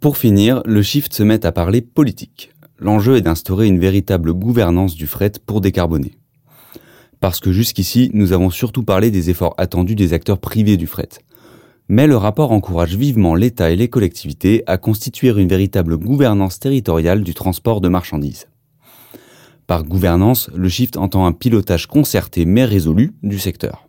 Pour 0.00 0.18
finir, 0.18 0.60
le 0.66 0.82
shift 0.82 1.14
se 1.14 1.22
met 1.22 1.46
à 1.46 1.52
parler 1.52 1.80
politique. 1.80 2.52
L'enjeu 2.78 3.16
est 3.16 3.22
d'instaurer 3.22 3.66
une 3.66 3.78
véritable 3.78 4.34
gouvernance 4.34 4.96
du 4.96 5.06
fret 5.06 5.32
pour 5.46 5.62
décarboner. 5.62 6.12
Parce 7.20 7.40
que 7.40 7.52
jusqu'ici, 7.52 8.10
nous 8.12 8.34
avons 8.34 8.50
surtout 8.50 8.82
parlé 8.82 9.10
des 9.10 9.30
efforts 9.30 9.54
attendus 9.56 9.94
des 9.94 10.12
acteurs 10.12 10.40
privés 10.40 10.76
du 10.76 10.86
fret. 10.86 11.08
Mais 11.88 12.06
le 12.06 12.18
rapport 12.18 12.52
encourage 12.52 12.96
vivement 12.96 13.34
l'État 13.34 13.70
et 13.70 13.76
les 13.76 13.88
collectivités 13.88 14.62
à 14.66 14.76
constituer 14.76 15.28
une 15.30 15.48
véritable 15.48 15.96
gouvernance 15.96 16.60
territoriale 16.60 17.22
du 17.22 17.32
transport 17.32 17.80
de 17.80 17.88
marchandises. 17.88 18.46
Par 19.66 19.84
gouvernance, 19.84 20.50
le 20.54 20.68
Shift 20.68 20.96
entend 20.98 21.24
un 21.24 21.32
pilotage 21.32 21.86
concerté 21.86 22.44
mais 22.44 22.64
résolu 22.64 23.14
du 23.22 23.38
secteur. 23.38 23.88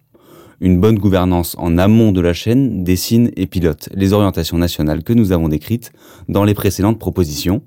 Une 0.62 0.80
bonne 0.80 0.98
gouvernance 0.98 1.56
en 1.60 1.78
amont 1.78 2.14
de 2.14 2.22
la 2.22 2.32
chaîne 2.32 2.86
dessine 2.86 3.30
et 3.36 3.46
pilote 3.46 3.90
les 3.94 4.14
orientations 4.14 4.58
nationales 4.58 5.04
que 5.04 5.12
nous 5.12 5.34
avons 5.34 5.50
décrites 5.50 5.92
dans 6.30 6.46
les 6.46 6.54
précédentes 6.54 6.98
propositions, 6.98 7.62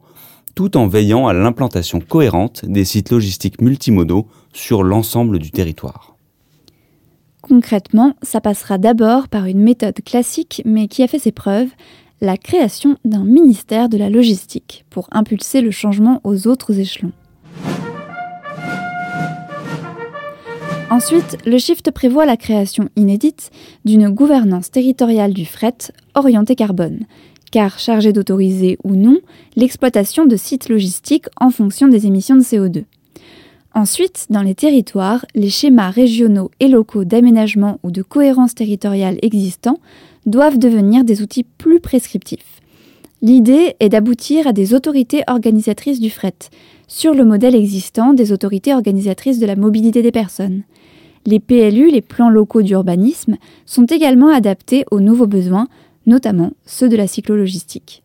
tout 0.55 0.79
en 0.79 0.89
veillant 0.89 1.27
à 1.27 1.35
l'implantation 1.35 2.01
cohérente 2.01 2.65
des 2.65 2.87
sites 2.87 3.11
logistiques 3.11 3.61
multimodaux 3.61 4.27
sur 4.55 4.83
l'ensemble 4.83 5.39
du 5.39 5.51
territoire. 5.51 6.17
Concrètement, 7.43 8.15
ça 8.23 8.41
passera 8.41 8.79
d'abord 8.79 9.29
par 9.29 9.45
une 9.45 9.61
méthode 9.61 10.03
classique 10.03 10.63
mais 10.65 10.89
qui 10.89 11.03
a 11.03 11.09
fait 11.09 11.19
ses 11.19 11.33
preuves, 11.33 11.69
la 12.23 12.39
création 12.39 12.97
d'un 13.05 13.25
ministère 13.25 13.91
de 13.91 13.99
la 13.99 14.09
logistique 14.09 14.87
pour 14.89 15.09
impulser 15.13 15.61
le 15.61 15.71
changement 15.71 16.21
aux 16.25 16.49
autres 16.49 16.81
échelons. 16.81 17.13
Ensuite, 20.91 21.37
le 21.45 21.59
Shift 21.59 21.91
prévoit 21.91 22.25
la 22.25 22.39
création 22.39 22.89
inédite 22.97 23.51
d'une 23.85 24.09
gouvernance 24.09 24.71
territoriale 24.71 25.35
du 25.35 25.45
fret 25.45 25.77
orientée 26.15 26.55
carbone, 26.55 27.01
car 27.53 27.79
chargée 27.79 28.15
d'autoriser 28.15 28.79
ou 28.85 28.97
non 28.97 29.19
l'exploitation 29.55 30.25
de 30.25 30.37
sites 30.37 30.71
logistiques 30.71 31.27
en 31.39 31.51
fonction 31.51 31.89
des 31.89 32.07
émissions 32.07 32.37
de 32.37 32.41
CO2. 32.41 32.85
Ensuite, 33.75 34.27
dans 34.31 34.41
les 34.41 34.55
territoires, 34.55 35.27
les 35.35 35.51
schémas 35.51 35.91
régionaux 35.91 36.51
et 36.59 36.69
locaux 36.69 37.05
d'aménagement 37.05 37.79
ou 37.83 37.91
de 37.91 38.03
cohérence 38.03 38.55
territoriale 38.55 39.19
existants 39.21 39.79
doivent 40.25 40.59
devenir 40.59 41.05
des 41.05 41.21
outils 41.21 41.45
plus 41.45 41.81
prescriptifs. 41.81 42.61
L'idée 43.21 43.75
est 43.81 43.91
d'aboutir 43.91 44.47
à 44.47 44.53
des 44.53 44.75
autorités 44.75 45.23
organisatrices 45.27 46.01
du 46.01 46.09
fret, 46.09 46.35
sur 46.87 47.15
le 47.15 47.25
modèle 47.25 47.55
existant 47.55 48.15
des 48.15 48.33
autorités 48.33 48.73
organisatrices 48.73 49.39
de 49.39 49.47
la 49.47 49.57
mobilité 49.57 50.03
des 50.03 50.13
personnes. 50.13 50.63
Les 51.27 51.41
PLU, 51.41 51.91
les 51.91 52.01
plans 52.01 52.31
locaux 52.31 52.63
d'urbanisme, 52.63 53.37
sont 53.67 53.87
également 53.87 54.29
adaptés 54.29 54.85
aux 54.91 55.01
nouveaux 55.01 55.27
besoins, 55.27 55.69
notamment 56.07 56.53
ceux 56.65 56.89
de 56.89 56.97
la 56.97 57.07
cyclologistique. 57.07 58.03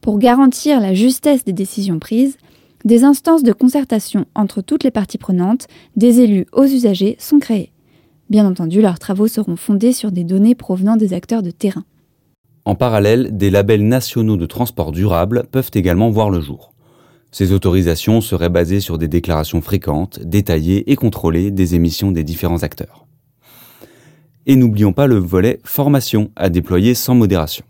Pour 0.00 0.18
garantir 0.18 0.80
la 0.80 0.94
justesse 0.94 1.44
des 1.44 1.52
décisions 1.52 1.98
prises, 1.98 2.36
des 2.84 3.04
instances 3.04 3.42
de 3.42 3.52
concertation 3.52 4.26
entre 4.34 4.62
toutes 4.62 4.84
les 4.84 4.90
parties 4.90 5.18
prenantes, 5.18 5.66
des 5.96 6.20
élus 6.20 6.46
aux 6.52 6.64
usagers, 6.64 7.16
sont 7.18 7.38
créées. 7.38 7.72
Bien 8.30 8.46
entendu, 8.46 8.80
leurs 8.80 8.98
travaux 8.98 9.26
seront 9.26 9.56
fondés 9.56 9.92
sur 9.92 10.12
des 10.12 10.24
données 10.24 10.54
provenant 10.54 10.96
des 10.96 11.12
acteurs 11.14 11.42
de 11.42 11.50
terrain. 11.50 11.84
En 12.64 12.74
parallèle, 12.74 13.36
des 13.36 13.50
labels 13.50 13.86
nationaux 13.86 14.36
de 14.36 14.46
transport 14.46 14.92
durable 14.92 15.44
peuvent 15.50 15.70
également 15.74 16.10
voir 16.10 16.30
le 16.30 16.40
jour. 16.40 16.72
Ces 17.30 17.52
autorisations 17.52 18.20
seraient 18.20 18.48
basées 18.48 18.80
sur 18.80 18.98
des 18.98 19.08
déclarations 19.08 19.60
fréquentes, 19.60 20.20
détaillées 20.22 20.90
et 20.90 20.96
contrôlées 20.96 21.50
des 21.50 21.74
émissions 21.74 22.10
des 22.10 22.24
différents 22.24 22.62
acteurs. 22.62 23.06
Et 24.46 24.56
n'oublions 24.56 24.94
pas 24.94 25.06
le 25.06 25.18
volet 25.18 25.60
formation 25.64 26.30
à 26.36 26.48
déployer 26.48 26.94
sans 26.94 27.14
modération. 27.14 27.64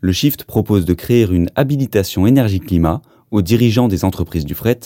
Le 0.00 0.12
Shift 0.12 0.44
propose 0.44 0.84
de 0.84 0.94
créer 0.94 1.26
une 1.28 1.50
habilitation 1.54 2.26
énergie-climat 2.26 3.02
aux 3.30 3.42
dirigeants 3.42 3.88
des 3.88 4.04
entreprises 4.04 4.46
du 4.46 4.54
fret, 4.54 4.80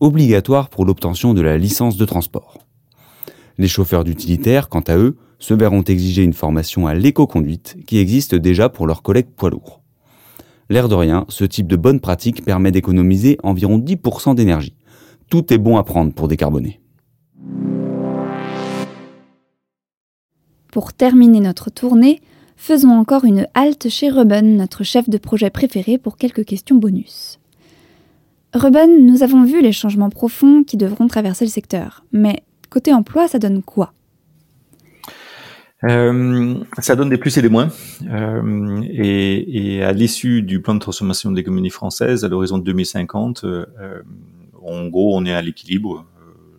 obligatoire 0.00 0.68
pour 0.68 0.84
l'obtention 0.84 1.32
de 1.32 1.40
la 1.40 1.56
licence 1.56 1.96
de 1.96 2.04
transport. 2.04 2.58
Les 3.56 3.68
chauffeurs 3.68 4.04
d'utilitaires, 4.04 4.68
quant 4.68 4.80
à 4.80 4.98
eux, 4.98 5.16
se 5.38 5.54
verront 5.54 5.82
exiger 5.82 6.22
une 6.22 6.34
formation 6.34 6.86
à 6.86 6.94
l'éco-conduite 6.94 7.78
qui 7.86 7.98
existe 7.98 8.34
déjà 8.34 8.68
pour 8.68 8.86
leurs 8.86 9.02
collègues 9.02 9.30
poids 9.34 9.50
lourds. 9.50 9.80
L'air 10.68 10.88
de 10.88 10.96
rien, 10.96 11.24
ce 11.28 11.44
type 11.44 11.68
de 11.68 11.76
bonne 11.76 12.00
pratique 12.00 12.44
permet 12.44 12.72
d'économiser 12.72 13.38
environ 13.44 13.78
10% 13.78 14.34
d'énergie. 14.34 14.74
Tout 15.30 15.52
est 15.52 15.58
bon 15.58 15.76
à 15.76 15.84
prendre 15.84 16.12
pour 16.12 16.26
décarboner. 16.26 16.80
Pour 20.72 20.92
terminer 20.92 21.40
notre 21.40 21.70
tournée, 21.70 22.20
faisons 22.56 22.90
encore 22.90 23.24
une 23.24 23.46
halte 23.54 23.88
chez 23.88 24.10
Ruben, 24.10 24.56
notre 24.56 24.82
chef 24.82 25.08
de 25.08 25.18
projet 25.18 25.50
préféré, 25.50 25.98
pour 25.98 26.16
quelques 26.16 26.44
questions 26.44 26.76
bonus. 26.76 27.38
Ruben, 28.52 29.06
nous 29.06 29.22
avons 29.22 29.44
vu 29.44 29.62
les 29.62 29.72
changements 29.72 30.10
profonds 30.10 30.64
qui 30.64 30.76
devront 30.76 31.06
traverser 31.06 31.44
le 31.44 31.50
secteur, 31.50 32.04
mais 32.10 32.42
côté 32.70 32.92
emploi, 32.92 33.28
ça 33.28 33.38
donne 33.38 33.62
quoi? 33.62 33.92
Euh, 35.88 36.54
ça 36.78 36.96
donne 36.96 37.08
des 37.08 37.18
plus 37.18 37.36
et 37.38 37.42
des 37.42 37.48
moins. 37.48 37.68
Euh, 38.08 38.82
et, 38.88 39.82
à 39.82 39.92
l'issue 39.92 40.42
du 40.42 40.60
plan 40.60 40.74
de 40.74 40.80
transformation 40.80 41.30
de 41.30 41.36
l'économie 41.36 41.70
française, 41.70 42.24
à 42.24 42.28
l'horizon 42.28 42.58
de 42.58 42.64
2050, 42.64 43.44
euh, 43.44 44.02
en 44.62 44.86
gros, 44.86 45.16
on 45.16 45.24
est 45.24 45.34
à 45.34 45.42
l'équilibre. 45.42 46.06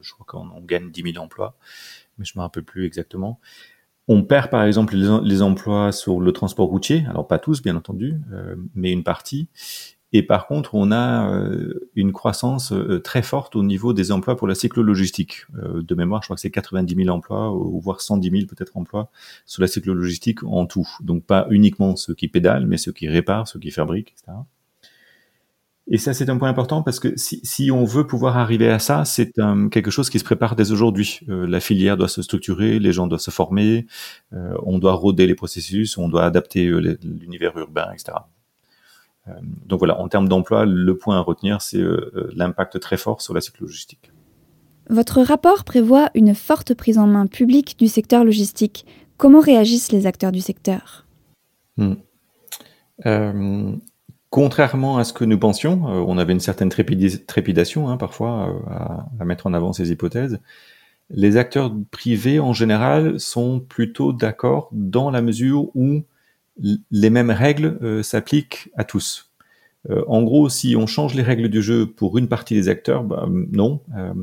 je 0.01 0.13
crois 0.13 0.25
qu'on 0.27 0.61
gagne 0.61 0.91
10 0.91 1.13
000 1.13 1.23
emplois, 1.23 1.55
mais 2.17 2.25
je 2.25 2.33
me 2.37 2.41
rappelle 2.41 2.63
plus 2.63 2.85
exactement. 2.85 3.39
On 4.07 4.23
perd 4.23 4.49
par 4.49 4.63
exemple 4.63 4.95
les, 4.95 5.41
emplois 5.41 5.91
sur 5.91 6.21
le 6.21 6.31
transport 6.31 6.69
routier, 6.69 7.05
alors 7.09 7.27
pas 7.27 7.39
tous 7.39 7.61
bien 7.61 7.75
entendu, 7.75 8.13
mais 8.73 8.93
une 8.93 9.03
partie. 9.03 9.49
Et 10.13 10.23
par 10.23 10.47
contre, 10.47 10.73
on 10.75 10.91
a 10.91 11.29
euh, 11.29 11.89
une 11.95 12.13
croissance 12.13 12.71
euh, 12.71 12.99
très 12.99 13.21
forte 13.21 13.55
au 13.57 13.63
niveau 13.63 13.91
des 13.91 14.11
emplois 14.11 14.37
pour 14.37 14.47
la 14.47 14.55
cyclo-logistique. 14.55 15.45
Euh, 15.61 15.81
de 15.81 15.95
mémoire, 15.95 16.21
je 16.21 16.27
crois 16.27 16.35
que 16.35 16.41
c'est 16.41 16.51
90 16.51 16.95
000 16.95 17.09
emplois, 17.09 17.51
ou 17.51 17.79
voire 17.81 17.99
110 17.99 18.29
000 18.29 18.45
peut-être 18.45 18.77
emplois 18.77 19.09
sur 19.45 19.61
la 19.61 19.67
cyclo-logistique 19.67 20.43
en 20.43 20.65
tout. 20.65 20.87
Donc 21.01 21.25
pas 21.25 21.47
uniquement 21.49 21.95
ceux 21.97 22.13
qui 22.13 22.29
pédalent, 22.29 22.67
mais 22.67 22.77
ceux 22.77 22.93
qui 22.93 23.09
réparent, 23.09 23.47
ceux 23.47 23.59
qui 23.59 23.71
fabriquent, 23.71 24.13
etc. 24.17 24.37
Et 25.89 25.97
ça, 25.97 26.13
c'est 26.13 26.29
un 26.29 26.37
point 26.37 26.49
important 26.49 26.83
parce 26.83 26.99
que 26.99 27.15
si, 27.17 27.39
si, 27.43 27.71
on 27.71 27.85
veut 27.85 28.05
pouvoir 28.05 28.37
arriver 28.37 28.69
à 28.69 28.79
ça, 28.79 29.05
c'est 29.05 29.31
quelque 29.71 29.89
chose 29.89 30.09
qui 30.09 30.19
se 30.19 30.25
prépare 30.25 30.57
dès 30.57 30.71
aujourd'hui. 30.71 31.21
la 31.27 31.61
filière 31.61 31.95
doit 31.95 32.09
se 32.09 32.21
structurer, 32.21 32.77
les 32.79 32.91
gens 32.91 33.07
doivent 33.07 33.21
se 33.21 33.31
former, 33.31 33.87
on 34.33 34.79
doit 34.79 34.91
roder 34.91 35.27
les 35.27 35.35
processus, 35.35 35.97
on 35.97 36.09
doit 36.09 36.25
adapter 36.25 36.69
l'univers 37.01 37.57
urbain, 37.57 37.89
etc. 37.93 38.17
Euh, 39.29 39.33
donc 39.65 39.79
voilà, 39.79 39.99
en 39.99 40.07
termes 40.07 40.27
d'emploi, 40.27 40.65
le 40.65 40.97
point 40.97 41.17
à 41.17 41.21
retenir, 41.21 41.61
c'est 41.61 41.79
euh, 41.79 42.11
euh, 42.15 42.31
l'impact 42.35 42.79
très 42.79 42.97
fort 42.97 43.21
sur 43.21 43.33
la 43.33 43.41
cycle 43.41 43.63
logistique. 43.63 44.11
Votre 44.89 45.21
rapport 45.21 45.63
prévoit 45.63 46.09
une 46.15 46.33
forte 46.33 46.73
prise 46.73 46.97
en 46.97 47.07
main 47.07 47.27
publique 47.27 47.77
du 47.77 47.87
secteur 47.87 48.23
logistique. 48.23 48.85
Comment 49.17 49.41
réagissent 49.41 49.91
les 49.91 50.05
acteurs 50.05 50.31
du 50.31 50.39
secteur? 50.41 51.05
Hmm. 51.77 51.95
Contrairement 54.29 54.97
à 54.97 55.03
ce 55.03 55.13
que 55.13 55.25
nous 55.25 55.37
pensions, 55.37 55.85
on 55.85 56.17
avait 56.17 56.33
une 56.33 56.39
certaine 56.39 56.69
trépidation 56.69 57.89
hein, 57.89 57.97
parfois 57.97 59.05
à, 59.19 59.25
mettre 59.25 59.47
en 59.47 59.53
avant 59.53 59.71
ces 59.73 59.91
hypothèses. 59.91 60.39
Les 61.09 61.37
acteurs 61.37 61.73
privés 61.91 62.39
en 62.39 62.53
général 62.53 63.19
sont 63.19 63.59
plutôt 63.59 64.13
d'accord 64.13 64.69
dans 64.71 65.11
la 65.11 65.21
mesure 65.21 65.69
où 65.75 66.03
les 66.91 67.09
mêmes 67.09 67.31
règles 67.31 67.77
euh, 67.81 68.03
s'appliquent 68.03 68.69
à 68.75 68.83
tous. 68.83 69.31
Euh, 69.89 70.03
en 70.07 70.23
gros, 70.23 70.49
si 70.49 70.75
on 70.75 70.87
change 70.87 71.13
les 71.13 71.23
règles 71.23 71.49
du 71.49 71.61
jeu 71.61 71.85
pour 71.85 72.17
une 72.17 72.27
partie 72.27 72.55
des 72.55 72.67
acteurs, 72.67 73.03
bah, 73.03 73.27
non. 73.29 73.81
Euh, 73.95 74.13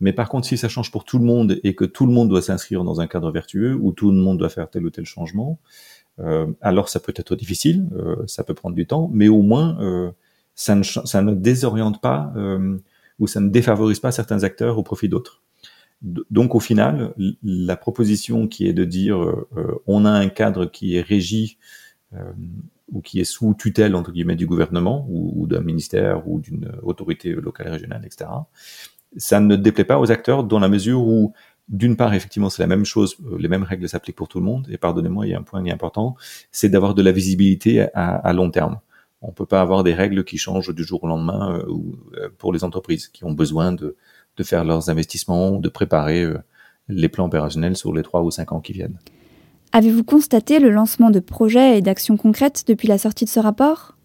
mais 0.00 0.12
par 0.12 0.28
contre, 0.28 0.46
si 0.46 0.56
ça 0.56 0.68
change 0.68 0.90
pour 0.90 1.04
tout 1.04 1.18
le 1.18 1.24
monde 1.24 1.60
et 1.62 1.74
que 1.74 1.84
tout 1.84 2.06
le 2.06 2.12
monde 2.12 2.28
doit 2.28 2.42
s'inscrire 2.42 2.84
dans 2.84 3.00
un 3.00 3.06
cadre 3.06 3.30
vertueux 3.30 3.74
ou 3.74 3.92
tout 3.92 4.10
le 4.10 4.16
monde 4.16 4.38
doit 4.38 4.48
faire 4.48 4.70
tel 4.70 4.84
ou 4.84 4.90
tel 4.90 5.04
changement, 5.04 5.58
alors 6.60 6.90
ça 6.90 7.00
peut 7.00 7.14
être 7.16 7.34
difficile, 7.34 7.88
ça 8.26 8.44
peut 8.44 8.52
prendre 8.52 8.76
du 8.76 8.86
temps, 8.86 9.10
mais 9.10 9.28
au 9.28 9.40
moins 9.40 10.12
ça 10.54 10.74
ne, 10.74 10.82
ça, 10.82 11.22
ne, 11.22 11.32
désoriente 11.32 12.02
pas 12.02 12.34
ou 13.18 13.26
ça 13.26 13.40
ne 13.40 13.48
défavorise 13.48 14.00
pas 14.00 14.12
certains 14.12 14.44
acteurs 14.44 14.76
au 14.76 14.82
profit 14.82 15.08
d'autres. 15.08 15.39
Donc 16.02 16.54
au 16.54 16.60
final, 16.60 17.14
la 17.42 17.76
proposition 17.76 18.48
qui 18.48 18.66
est 18.66 18.72
de 18.72 18.84
dire 18.84 19.18
on 19.86 20.04
a 20.06 20.10
un 20.10 20.28
cadre 20.28 20.64
qui 20.64 20.96
est 20.96 21.02
régi 21.02 21.58
euh, 22.14 22.32
ou 22.92 23.02
qui 23.02 23.20
est 23.20 23.24
sous 23.24 23.54
tutelle 23.54 23.94
entre 23.94 24.10
guillemets 24.10 24.34
du 24.34 24.48
gouvernement 24.48 25.06
ou, 25.08 25.46
d'un 25.46 25.60
ministère 25.60 26.28
ou 26.28 26.40
d'une 26.40 26.72
autorité 26.82 27.30
locale 27.30 27.68
régionale, 27.68 28.02
etc. 28.04 28.28
Ça 29.16 29.38
ne 29.38 29.54
déplaît 29.54 29.84
pas 29.84 30.00
aux 30.00 30.10
acteurs 30.10 30.42
dans 30.42 30.58
la 30.58 30.68
mesure 30.68 31.00
où 31.00 31.32
d'une 31.68 31.96
part, 31.96 32.12
effectivement, 32.14 32.50
c'est 32.50 32.62
la 32.62 32.66
même 32.66 32.84
chose, 32.84 33.16
euh, 33.26 33.38
les 33.38 33.46
mêmes 33.46 33.62
règles 33.62 33.88
s'appliquent 33.88 34.16
pour 34.16 34.26
tout 34.26 34.40
le 34.40 34.44
monde. 34.44 34.66
Et 34.72 34.76
pardonnez-moi, 34.76 35.28
il 35.28 35.30
y 35.30 35.34
a 35.34 35.38
un 35.38 35.44
point 35.44 35.62
qui 35.62 35.68
est 35.68 35.72
important, 35.72 36.16
c'est 36.50 36.68
d'avoir 36.68 36.96
de 36.96 37.02
la 37.02 37.12
visibilité 37.12 37.82
à, 37.94 38.16
à, 38.16 38.32
long 38.32 38.50
terme. 38.50 38.80
On 39.22 39.30
peut 39.30 39.46
pas 39.46 39.60
avoir 39.60 39.84
des 39.84 39.94
règles 39.94 40.24
qui 40.24 40.36
changent 40.36 40.74
du 40.74 40.82
jour 40.82 41.04
au 41.04 41.06
lendemain 41.06 41.60
euh, 41.60 42.28
pour 42.38 42.52
les 42.52 42.64
entreprises 42.64 43.06
qui 43.06 43.24
ont 43.24 43.30
besoin 43.30 43.70
de, 43.70 43.96
de 44.36 44.42
faire 44.42 44.64
leurs 44.64 44.90
investissements, 44.90 45.52
de 45.52 45.68
préparer 45.68 46.26
les 46.88 47.08
plans 47.08 47.26
opérationnels 47.26 47.76
sur 47.76 47.92
les 47.92 48.02
trois 48.02 48.22
ou 48.22 48.30
cinq 48.30 48.52
ans 48.52 48.60
qui 48.60 48.72
viennent. 48.72 48.98
Avez-vous 49.72 50.02
constaté 50.02 50.58
le 50.58 50.70
lancement 50.70 51.10
de 51.10 51.20
projets 51.20 51.78
et 51.78 51.82
d'actions 51.82 52.16
concrètes 52.16 52.64
depuis 52.66 52.88
la 52.88 52.98
sortie 52.98 53.24
de 53.24 53.30
ce 53.30 53.38
rapport? 53.38 53.96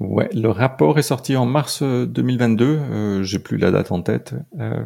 Ouais, 0.00 0.28
le 0.32 0.48
rapport 0.48 0.98
est 0.98 1.02
sorti 1.02 1.36
en 1.36 1.46
mars 1.46 1.82
2022. 1.82 2.64
Euh, 2.64 2.78
euh, 2.80 3.22
J'ai 3.22 3.38
plus 3.38 3.58
la 3.58 3.70
date 3.70 3.92
en 3.92 4.02
tête. 4.02 4.34
Euh, 4.58 4.84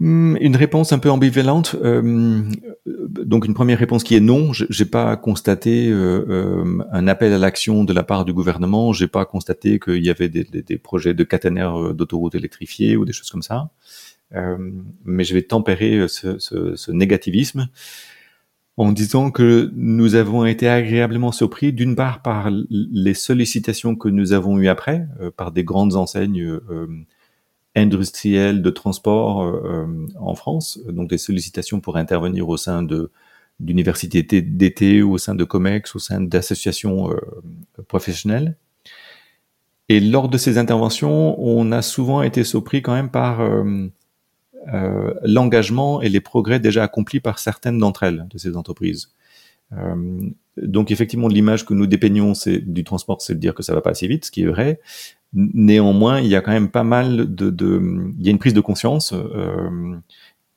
une 0.00 0.56
réponse 0.56 0.92
un 0.92 0.98
peu 0.98 1.10
ambivalente. 1.10 1.76
Euh, 1.82 2.42
donc 2.86 3.46
une 3.46 3.54
première 3.54 3.78
réponse 3.78 4.02
qui 4.02 4.16
est 4.16 4.20
non. 4.20 4.52
J'ai 4.52 4.84
pas 4.84 5.16
constaté 5.16 5.88
euh, 5.88 6.24
euh, 6.28 6.84
un 6.90 7.06
appel 7.06 7.32
à 7.32 7.38
l'action 7.38 7.84
de 7.84 7.92
la 7.92 8.02
part 8.02 8.24
du 8.24 8.32
gouvernement. 8.32 8.92
J'ai 8.92 9.08
pas 9.08 9.24
constaté 9.24 9.78
qu'il 9.78 10.04
y 10.04 10.10
avait 10.10 10.28
des, 10.28 10.44
des, 10.44 10.62
des, 10.62 10.78
projets 10.78 11.14
de 11.14 11.24
caténaires 11.24 11.94
d'autoroutes 11.94 12.34
électrifiées 12.34 12.96
ou 12.96 13.04
des 13.04 13.12
choses 13.12 13.30
comme 13.30 13.42
ça. 13.42 13.70
Euh, 14.34 14.56
mais 15.04 15.22
je 15.22 15.34
vais 15.34 15.42
tempérer 15.42 16.08
ce, 16.08 16.38
ce, 16.38 16.74
ce, 16.74 16.90
négativisme 16.90 17.68
en 18.76 18.90
disant 18.90 19.30
que 19.30 19.70
nous 19.76 20.16
avons 20.16 20.44
été 20.44 20.68
agréablement 20.68 21.30
surpris, 21.30 21.72
d'une 21.72 21.94
part 21.94 22.22
par 22.22 22.50
les 22.50 23.14
sollicitations 23.14 23.94
que 23.94 24.08
nous 24.08 24.32
avons 24.32 24.58
eues 24.58 24.66
après, 24.66 25.06
par 25.36 25.52
des 25.52 25.62
grandes 25.62 25.94
enseignes 25.94 26.58
industriels 27.74 28.62
de 28.62 28.70
transport 28.70 29.42
euh, 29.42 29.86
en 30.18 30.34
France, 30.34 30.78
donc 30.88 31.08
des 31.08 31.18
sollicitations 31.18 31.80
pour 31.80 31.96
intervenir 31.96 32.48
au 32.48 32.56
sein 32.56 32.82
de 32.82 33.10
d'universités 33.60 34.24
d'été, 34.24 35.00
au 35.02 35.16
sein 35.16 35.36
de 35.36 35.44
COMEX, 35.44 35.94
au 35.94 36.00
sein 36.00 36.20
d'associations 36.20 37.12
euh, 37.12 37.20
professionnelles. 37.86 38.56
Et 39.88 40.00
lors 40.00 40.28
de 40.28 40.38
ces 40.38 40.58
interventions, 40.58 41.38
on 41.40 41.70
a 41.70 41.82
souvent 41.82 42.22
été 42.22 42.42
surpris 42.44 42.80
quand 42.80 42.94
même 42.94 43.10
par 43.10 43.40
euh, 43.40 43.86
euh, 44.72 45.14
l'engagement 45.22 46.00
et 46.00 46.08
les 46.08 46.20
progrès 46.20 46.58
déjà 46.58 46.82
accomplis 46.82 47.20
par 47.20 47.38
certaines 47.38 47.78
d'entre 47.78 48.02
elles, 48.04 48.26
de 48.30 48.38
ces 48.38 48.56
entreprises. 48.56 49.12
Euh, 49.72 50.30
donc 50.56 50.90
effectivement, 50.90 51.28
l'image 51.28 51.66
que 51.66 51.74
nous 51.74 51.86
dépeignons 51.86 52.32
du 52.46 52.84
transport, 52.84 53.20
c'est 53.20 53.34
de 53.34 53.40
dire 53.40 53.54
que 53.54 53.62
ça 53.62 53.74
va 53.74 53.82
pas 53.82 53.90
assez 53.90 54.06
vite, 54.06 54.24
ce 54.24 54.30
qui 54.30 54.42
est 54.42 54.46
vrai, 54.46 54.80
Néanmoins, 55.34 56.20
il 56.20 56.28
y 56.28 56.36
a 56.36 56.40
quand 56.40 56.52
même 56.52 56.70
pas 56.70 56.84
mal 56.84 57.34
de, 57.34 57.50
de 57.50 58.12
il 58.18 58.24
y 58.24 58.28
a 58.28 58.30
une 58.30 58.38
prise 58.38 58.54
de 58.54 58.60
conscience 58.60 59.12
euh, 59.12 59.96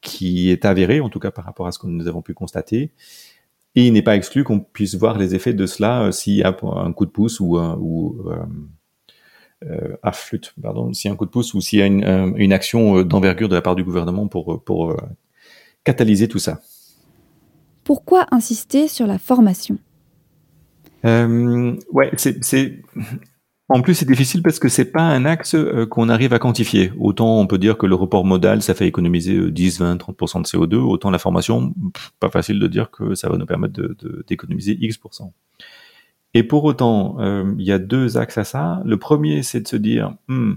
qui 0.01 0.51
est 0.51 0.65
avérée, 0.65 1.01
en 1.01 1.09
tout 1.09 1.19
cas 1.19 1.31
par 1.31 1.45
rapport 1.45 1.65
à 1.65 1.71
ce 1.71 1.79
que 1.79 1.87
nous 1.87 2.07
avons 2.07 2.21
pu 2.21 2.33
constater. 2.33 2.91
Et 3.75 3.87
il 3.87 3.93
n'est 3.93 4.01
pas 4.03 4.15
exclu 4.15 4.43
qu'on 4.43 4.59
puisse 4.59 4.95
voir 4.95 5.17
les 5.17 5.35
effets 5.35 5.53
de 5.53 5.65
cela 5.65 6.03
euh, 6.03 6.11
s'il 6.11 6.35
y 6.35 6.43
a 6.43 6.55
un 6.63 6.93
coup 6.93 7.05
de 7.05 7.11
pouce 7.11 7.39
ou, 7.39 7.57
ou 7.57 8.21
euh, 8.27 8.35
euh, 9.65 9.97
ah, 10.03 10.11
flûte, 10.11 10.53
pardon, 10.61 10.93
s'il 10.93 11.09
y 11.09 11.11
a 11.11 11.13
un 11.13 11.17
coup 11.17 11.25
de 11.25 11.31
pouce 11.31 11.53
ou 11.55 11.61
s'il 11.61 11.79
y 11.79 11.81
a 11.81 11.87
une, 11.87 12.03
euh, 12.03 12.31
une 12.35 12.53
action 12.53 13.01
d'envergure 13.01 13.49
de 13.49 13.55
la 13.55 13.61
part 13.61 13.75
du 13.75 13.83
gouvernement 13.83 14.27
pour, 14.27 14.63
pour 14.63 14.95
catalyser 15.83 16.27
tout 16.27 16.39
ça. 16.39 16.61
Pourquoi 17.83 18.27
insister 18.31 18.87
sur 18.87 19.07
la 19.07 19.17
formation? 19.17 19.77
Euh, 21.05 21.75
Ouais, 21.91 22.11
c'est 22.17 22.83
en 23.69 23.81
plus, 23.81 23.95
c'est 23.95 24.07
difficile 24.07 24.41
parce 24.41 24.59
que 24.59 24.69
c'est 24.69 24.91
pas 24.91 25.01
un 25.01 25.25
axe 25.25 25.53
euh, 25.55 25.85
qu'on 25.85 26.07
arrive 26.07 26.31
à 26.31 26.39
quantifier. 26.39 26.93
Autant 26.97 27.39
on 27.39 27.47
peut 27.47 27.57
dire 27.57 27.77
que 27.77 27.85
le 27.85 27.95
report 27.95 28.23
modal, 28.23 28.61
ça 28.61 28.73
fait 28.73 28.87
économiser 28.87 29.51
10, 29.51 29.79
20, 29.79 29.95
30% 29.97 30.41
de 30.41 30.47
CO2. 30.47 30.75
Autant 30.75 31.11
la 31.11 31.19
formation, 31.19 31.73
pas 32.19 32.29
facile 32.29 32.59
de 32.59 32.67
dire 32.67 32.91
que 32.91 33.13
ça 33.13 33.29
va 33.29 33.37
nous 33.37 33.45
permettre 33.45 33.81
d'économiser 34.27 34.75
de, 34.75 34.85
X%. 34.85 35.33
Et 36.33 36.43
pour 36.43 36.63
autant, 36.63 37.17
euh, 37.19 37.53
il 37.57 37.65
y 37.65 37.71
a 37.71 37.79
deux 37.79 38.17
axes 38.17 38.37
à 38.37 38.45
ça. 38.45 38.81
Le 38.85 38.97
premier, 38.97 39.43
c'est 39.43 39.61
de 39.61 39.67
se 39.67 39.75
dire, 39.75 40.15
hmm, 40.27 40.53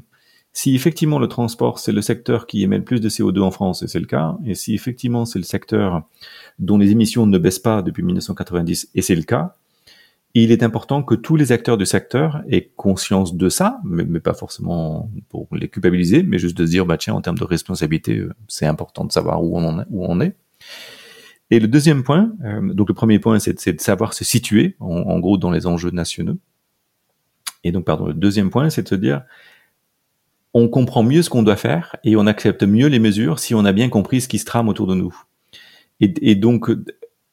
si 0.53 0.75
effectivement 0.75 1.19
le 1.19 1.27
transport, 1.27 1.79
c'est 1.79 1.93
le 1.93 2.03
secteur 2.03 2.47
qui 2.47 2.63
émet 2.63 2.79
le 2.79 2.85
plus 2.85 3.01
de 3.01 3.09
CO2 3.09 3.41
en 3.41 3.51
France, 3.51 3.83
et 3.83 3.89
c'est 3.89 4.01
le 4.01 4.07
cas, 4.07 4.37
et 4.45 4.55
si 4.55 4.75
effectivement 4.75 5.25
c'est 5.25 5.39
le 5.39 5.45
secteur 5.45 6.03
dont 6.59 6.77
les 6.77 6.91
émissions 6.91 7.25
ne 7.27 7.39
baissent 7.39 7.61
pas 7.61 7.83
depuis 7.83 8.03
1990, 8.03 8.91
et 8.95 9.03
c'est 9.03 9.15
le 9.15 9.23
cas, 9.23 9.57
il 10.35 10.53
est 10.53 10.63
important 10.63 11.03
que 11.03 11.15
tous 11.15 11.37
les 11.37 11.51
acteurs 11.51 11.77
du 11.77 11.87
secteur 11.87 12.43
aient 12.49 12.71
conscience 12.77 13.35
de 13.35 13.49
ça, 13.49 13.81
mais, 13.85 14.21
pas 14.21 14.35
forcément 14.35 15.11
pour 15.29 15.49
les 15.53 15.69
culpabiliser, 15.69 16.23
mais 16.23 16.39
juste 16.39 16.57
de 16.57 16.67
se 16.67 16.71
dire, 16.71 16.87
bah 16.87 16.99
tiens, 16.99 17.15
en 17.15 17.21
termes 17.21 17.39
de 17.39 17.45
responsabilité, 17.45 18.19
euh, 18.19 18.33
c'est 18.47 18.67
important 18.67 19.05
de 19.05 19.13
savoir 19.13 19.43
où 19.43 19.59
on, 19.59 19.85
on 19.93 20.21
est. 20.21 20.37
Et 21.51 21.59
le 21.59 21.67
deuxième 21.67 22.05
point, 22.05 22.33
euh, 22.45 22.73
donc 22.73 22.89
le 22.89 22.95
premier 22.95 23.19
point, 23.19 23.41
c'est 23.41 23.73
de 23.73 23.81
savoir 23.81 24.15
se 24.15 24.25
situer, 24.25 24.77
en, 24.79 25.19
gros, 25.19 25.37
dans 25.37 25.51
les 25.51 25.67
enjeux 25.67 25.91
nationaux. 25.91 26.39
Et 27.65 27.73
donc, 27.73 27.85
pardon, 27.85 28.07
le 28.07 28.15
deuxième 28.15 28.51
point, 28.51 28.71
c'est 28.71 28.85
de 28.85 28.89
se 28.89 28.95
dire, 28.95 29.23
on 30.55 30.69
comprend 30.69 31.03
mieux 31.03 31.23
ce 31.23 31.31
qu'on 31.31 31.43
doit 31.43 31.57
faire 31.57 31.97
et 32.05 32.15
on 32.17 32.27
accepte 32.27 32.63
mieux 32.63 32.87
les 32.87 33.01
mesures 33.01 33.41
si 33.41 33.55
on 33.55 33.65
a 33.65 33.73
bien 33.73 33.89
compris 33.89 34.21
ce 34.21 34.29
qui 34.29 34.39
se 34.39 34.45
trame 34.45 34.69
autour 34.69 34.87
de 34.87 34.95
nous. 34.95 35.15
Et 36.01 36.35
donc, 36.35 36.71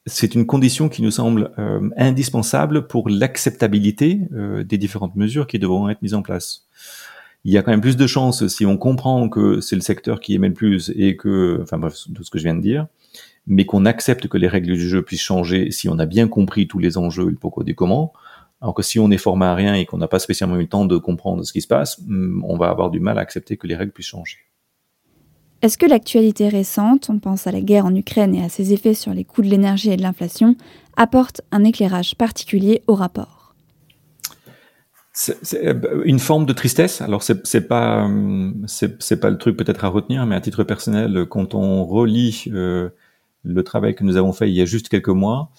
c'est 0.07 0.35
une 0.35 0.45
condition 0.45 0.89
qui 0.89 1.01
nous 1.01 1.11
semble 1.11 1.51
euh, 1.59 1.89
indispensable 1.97 2.87
pour 2.87 3.09
l'acceptabilité 3.09 4.21
euh, 4.33 4.63
des 4.63 4.77
différentes 4.77 5.15
mesures 5.15 5.47
qui 5.47 5.59
devront 5.59 5.89
être 5.89 6.01
mises 6.01 6.13
en 6.13 6.21
place. 6.21 6.65
Il 7.43 7.53
y 7.53 7.57
a 7.57 7.61
quand 7.61 7.71
même 7.71 7.81
plus 7.81 7.97
de 7.97 8.07
chances 8.07 8.47
si 8.47 8.65
on 8.65 8.77
comprend 8.77 9.29
que 9.29 9.61
c'est 9.61 9.75
le 9.75 9.81
secteur 9.81 10.19
qui 10.19 10.33
émet 10.33 10.47
le 10.47 10.53
plus 10.53 10.91
et 10.95 11.15
que, 11.15 11.59
enfin 11.61 11.77
bref, 11.77 11.95
tout 12.13 12.23
ce 12.23 12.31
que 12.31 12.39
je 12.39 12.43
viens 12.43 12.55
de 12.55 12.61
dire, 12.61 12.87
mais 13.45 13.65
qu'on 13.65 13.85
accepte 13.85 14.27
que 14.27 14.37
les 14.37 14.47
règles 14.47 14.73
du 14.73 14.89
jeu 14.89 15.01
puissent 15.01 15.21
changer 15.21 15.71
si 15.71 15.87
on 15.87 15.99
a 15.99 16.05
bien 16.05 16.27
compris 16.27 16.67
tous 16.67 16.79
les 16.79 16.97
enjeux, 16.97 17.29
le 17.29 17.35
pourquoi 17.35 17.63
du 17.63 17.75
comment. 17.75 18.13
Alors 18.61 18.73
que 18.73 18.81
si 18.81 18.99
on 18.99 19.11
est 19.11 19.17
formé 19.17 19.45
à 19.45 19.55
rien 19.55 19.75
et 19.75 19.85
qu'on 19.85 19.97
n'a 19.97 20.07
pas 20.07 20.19
spécialement 20.19 20.55
eu 20.55 20.61
le 20.61 20.67
temps 20.67 20.85
de 20.85 20.97
comprendre 20.97 21.43
ce 21.43 21.53
qui 21.53 21.61
se 21.61 21.67
passe, 21.67 21.99
hmm, 22.05 22.43
on 22.43 22.57
va 22.57 22.69
avoir 22.69 22.89
du 22.89 22.99
mal 22.99 23.17
à 23.19 23.21
accepter 23.21 23.55
que 23.55 23.67
les 23.67 23.75
règles 23.75 23.91
puissent 23.91 24.07
changer. 24.07 24.39
Est-ce 25.61 25.77
que 25.77 25.87
l'actualité 25.87 26.49
récente, 26.49 27.09
on 27.09 27.17
pense 27.17 27.47
à 27.47 27.51
la 27.51 27.61
guerre 27.61 27.85
en 27.85 27.95
Ukraine 27.95 28.35
et 28.35 28.43
à 28.43 28.49
ses 28.49 28.73
effets 28.73 28.93
sur 28.93 29.13
les 29.13 29.23
coûts 29.23 29.41
de 29.41 29.47
l'énergie 29.47 29.91
et 29.91 29.97
de 29.97 30.03
l'inflation, 30.03 30.55
apporte 30.95 31.41
un 31.51 31.63
éclairage 31.63 32.15
particulier 32.15 32.83
au 32.87 32.93
rapport? 32.93 33.55
C'est 35.13 35.65
euh, 35.65 36.03
une 36.05 36.19
forme 36.19 36.45
de 36.45 36.53
tristesse? 36.53 37.01
Alors 37.01 37.23
c'est 37.23 37.67
pas 37.67 38.07
c'est 38.67 39.19
pas 39.19 39.31
le 39.31 39.37
truc 39.39 39.57
peut-être 39.57 39.83
à 39.83 39.87
retenir, 39.87 40.27
mais 40.27 40.35
à 40.35 40.41
titre 40.41 40.63
personnel, 40.63 41.25
quand 41.27 41.55
on 41.55 41.85
relit 41.85 42.43
euh, 42.53 42.89
le 43.43 43.63
travail 43.63 43.95
que 43.95 44.03
nous 44.03 44.15
avons 44.15 44.31
fait 44.31 44.47
il 44.47 44.53
y 44.53 44.61
a 44.61 44.65
juste 44.65 44.89
quelques 44.89 45.07
mois, 45.09 45.49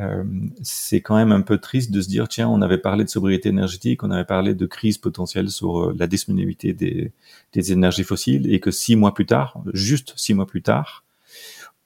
euh, 0.00 0.24
c'est 0.62 1.02
quand 1.02 1.14
même 1.14 1.30
un 1.30 1.42
peu 1.42 1.58
triste 1.58 1.90
de 1.90 2.00
se 2.00 2.08
dire 2.08 2.26
tiens 2.26 2.48
on 2.48 2.62
avait 2.62 2.78
parlé 2.78 3.04
de 3.04 3.10
sobriété 3.10 3.50
énergétique, 3.50 4.02
on 4.02 4.10
avait 4.10 4.24
parlé 4.24 4.54
de 4.54 4.66
crise 4.66 4.96
potentielle 4.96 5.50
sur 5.50 5.90
euh, 5.90 5.96
la 5.98 6.06
disponibilité 6.06 6.72
des, 6.72 7.12
énergies 7.72 8.04
fossiles 8.04 8.52
et 8.52 8.60
que 8.60 8.70
six 8.70 8.96
mois 8.96 9.12
plus 9.12 9.26
tard, 9.26 9.62
juste 9.74 10.14
six 10.16 10.32
mois 10.32 10.46
plus 10.46 10.62
tard, 10.62 11.04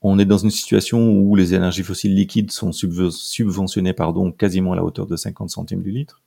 on 0.01 0.19
est 0.21 0.25
dans 0.25 0.39
une 0.39 0.51
situation 0.51 1.11
où 1.11 1.35
les 1.35 1.55
énergies 1.55 1.83
fossiles 1.83 2.15
liquides 2.15 2.53
sont 2.53 2.71
subventionnées 2.73 3.95
pardon 3.95 4.31
quasiment 4.31 4.73
à 4.75 4.77
la 4.77 4.85
hauteur 4.85 5.07
de 5.07 5.17
50 5.17 5.51
centimes 5.51 5.83
du 5.83 5.91
litre. 5.91 6.23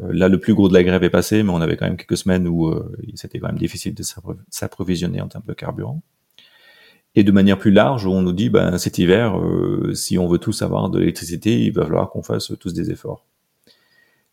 Euh, 0.00 0.08
là, 0.10 0.28
le 0.28 0.40
plus 0.40 0.54
gros 0.54 0.68
de 0.68 0.74
la 0.74 0.82
grève 0.82 1.04
est 1.04 1.10
passé, 1.10 1.42
mais 1.42 1.50
on 1.50 1.60
avait 1.60 1.76
quand 1.76 1.84
même 1.86 1.98
quelques 1.98 2.16
semaines 2.16 2.48
où 2.48 2.74
c'était 3.14 3.38
quand 3.38 3.48
même 3.48 3.58
difficile 3.58 3.94
de 3.94 4.02
s'approvisionner 4.50 5.20
en 5.20 5.28
termes 5.28 5.44
de 5.46 5.52
carburant. 5.52 6.02
Et 7.16 7.22
de 7.22 7.32
manière 7.32 7.58
plus 7.58 7.70
large, 7.70 8.06
on 8.06 8.22
nous 8.22 8.32
dit, 8.32 8.48
ben, 8.48 8.76
cet 8.78 8.98
hiver, 8.98 9.38
euh, 9.38 9.94
si 9.94 10.18
on 10.18 10.26
veut 10.26 10.38
tous 10.38 10.62
avoir 10.62 10.90
de 10.90 10.98
l'électricité, 10.98 11.60
il 11.60 11.72
va 11.72 11.84
falloir 11.84 12.10
qu'on 12.10 12.22
fasse 12.22 12.52
tous 12.58 12.74
des 12.74 12.90
efforts. 12.90 13.24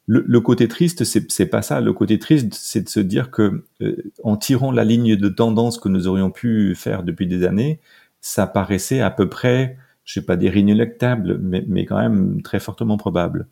Le, 0.08 0.24
le 0.28 0.42
côté 0.42 0.68
triste, 0.68 1.04
c'est 1.04 1.46
pas 1.46 1.62
ça. 1.62 1.80
Le 1.80 1.94
côté 1.94 2.18
triste, 2.18 2.54
c'est 2.56 2.82
de 2.82 2.90
se 2.90 3.00
dire 3.00 3.30
que, 3.30 3.66
euh, 3.82 3.96
en 4.24 4.36
tirant 4.36 4.72
la 4.72 4.84
ligne 4.84 5.16
de 5.16 5.30
tendance 5.30 5.78
que 5.78 5.90
nous 5.90 6.08
aurions 6.08 6.32
pu 6.32 6.74
faire 6.76 7.04
depuis 7.04 7.28
des 7.28 7.46
années, 7.46 7.80
ça 8.20 8.48
paraissait 8.48 9.02
à 9.02 9.12
peu 9.12 9.30
près, 9.30 9.78
je 10.04 10.14
sais 10.14 10.26
pas 10.26 10.36
dire 10.36 10.58
inéluctable, 10.58 11.38
mais, 11.40 11.64
mais 11.68 11.86
quand 11.86 12.00
même 12.00 12.42
très 12.42 12.60
fortement 12.60 12.98
probable. 12.98 13.48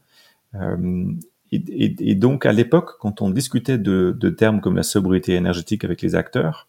Euh, 0.55 1.11
et, 1.51 1.63
et, 1.67 2.11
et, 2.11 2.15
donc, 2.15 2.47
à 2.47 2.51
l'époque, 2.51 2.97
quand 2.99 3.21
on 3.21 3.29
discutait 3.29 3.77
de, 3.77 4.15
de 4.17 4.29
termes 4.29 4.59
comme 4.61 4.75
la 4.75 4.83
sobriété 4.83 5.33
énergétique 5.33 5.83
avec 5.83 6.01
les 6.01 6.15
acteurs, 6.15 6.68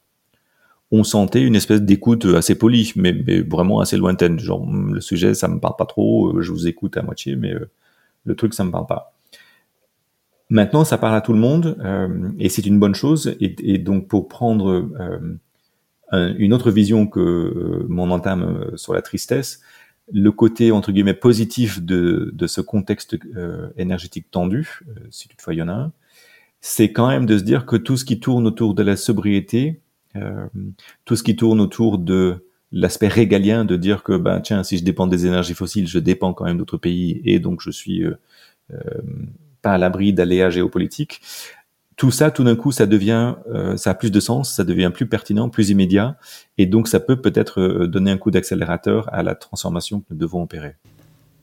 on 0.92 1.05
sentait 1.05 1.42
une 1.42 1.55
espèce 1.55 1.83
d'écoute 1.83 2.24
assez 2.24 2.57
polie, 2.57 2.92
mais, 2.96 3.12
vraiment 3.40 3.81
assez 3.81 3.96
lointaine. 3.96 4.38
Genre, 4.38 4.64
hmm, 4.64 4.94
le 4.94 5.00
sujet, 5.00 5.35
ça 5.35 5.48
me 5.48 5.61
parle 5.61 5.76
pas 5.76 5.87
trop, 5.87 6.37
euh, 6.37 6.42
je 6.42 6.50
vous 6.50 6.66
écoute 6.66 6.96
à 6.96 7.03
moitié, 7.03 7.37
mais 7.37 7.55
euh, 7.55 7.70
le 8.24 8.35
truc, 8.35 8.55
ça 8.55 8.64
me 8.64 8.70
parle 8.70 8.87
pas. 8.87 9.14
Maintenant, 10.48 10.85
ça 10.85 10.98
parle 10.98 11.14
à 11.14 11.20
tout 11.20 11.33
le 11.33 11.38
monde, 11.38 11.76
euh, 11.81 12.31
et 12.40 12.48
c'est 12.48 12.66
une 12.66 12.81
bonne 12.81 12.94
chose. 12.94 13.37
Et, 13.40 13.79
donc, 13.79 14.09
pour 14.09 14.26
prendre 14.29 14.90
une 16.12 16.53
autre 16.53 16.72
vision 16.72 17.07
que 17.07 17.87
mon 17.88 18.11
entame 18.11 18.72
sur 18.74 18.92
la 18.92 19.00
tristesse, 19.00 19.61
le 20.12 20.33
côté, 20.33 20.72
entre 20.72 20.90
guillemets, 20.90 21.14
positif 21.14 21.81
de, 21.81 22.33
de 22.35 22.46
ce 22.48 22.61
contexte 22.61 23.16
énergétique 23.76 24.26
tendu, 24.33 24.81
si 25.11 25.29
toutefois 25.29 25.55
il 25.55 25.59
y 25.59 25.62
en 25.62 25.68
a 25.68 25.72
un, 25.72 25.92
c'est 26.61 26.90
quand 26.90 27.07
même 27.07 27.26
de 27.26 27.38
se 27.38 27.44
dire 27.44 27.64
que 27.64 27.76
tout 27.76 27.96
ce 27.96 28.05
qui 28.05 28.18
tourne 28.18 28.44
autour 28.48 28.74
de 28.74 28.83
la 28.83 28.96
sobriété, 28.96 29.68
euh, 29.68 29.74
tout 31.05 31.16
ce 31.16 31.23
qui 31.23 31.37
tourne 31.37 31.61
autour 31.61 31.99
de 31.99 32.44
l'aspect 32.73 33.09
régalien 33.09 33.64
de 33.64 33.77
dire 33.77 34.03
que 34.03 34.16
ben 34.16 34.40
tiens 34.40 34.62
si 34.62 34.79
je 34.79 34.85
dépends 34.85 35.07
des 35.07 35.27
énergies 35.27 35.55
fossiles 35.55 35.88
je 35.88 35.99
dépends 35.99 36.33
quand 36.33 36.44
même 36.44 36.59
d'autres 36.59 36.77
pays 36.77 37.20
et 37.25 37.38
donc 37.38 37.61
je 37.61 37.70
suis 37.70 38.05
euh, 38.05 38.18
euh 38.73 38.79
pas 39.62 39.73
à 39.73 39.79
l'abri 39.79 40.14
d'aléas 40.14 40.49
géopolitiques 40.49 41.20
tout 41.96 42.11
ça 42.11 42.31
tout 42.31 42.44
d'un 42.44 42.57
coup 42.57 42.73
ça 42.73 42.87
devient 42.87 43.35
euh, 43.51 43.77
ça 43.77 43.90
a 43.90 43.94
plus 43.94 44.11
de 44.11 44.20
sens 44.20 44.55
ça 44.55 44.64
devient 44.64 44.90
plus 44.94 45.07
pertinent 45.07 45.51
plus 45.51 45.68
immédiat 45.68 46.16
et 46.57 46.64
donc 46.64 46.88
ça 46.88 46.99
peut 47.01 47.20
peut-être 47.20 47.61
euh, 47.61 47.87
donner 47.87 48.11
un 48.11 48.16
coup 48.16 48.31
d'accélérateur 48.31 49.12
à 49.12 49.23
la 49.23 49.35
transformation 49.35 50.01
que 50.01 50.07
nous 50.11 50.16
devons 50.16 50.42
opérer 50.42 50.77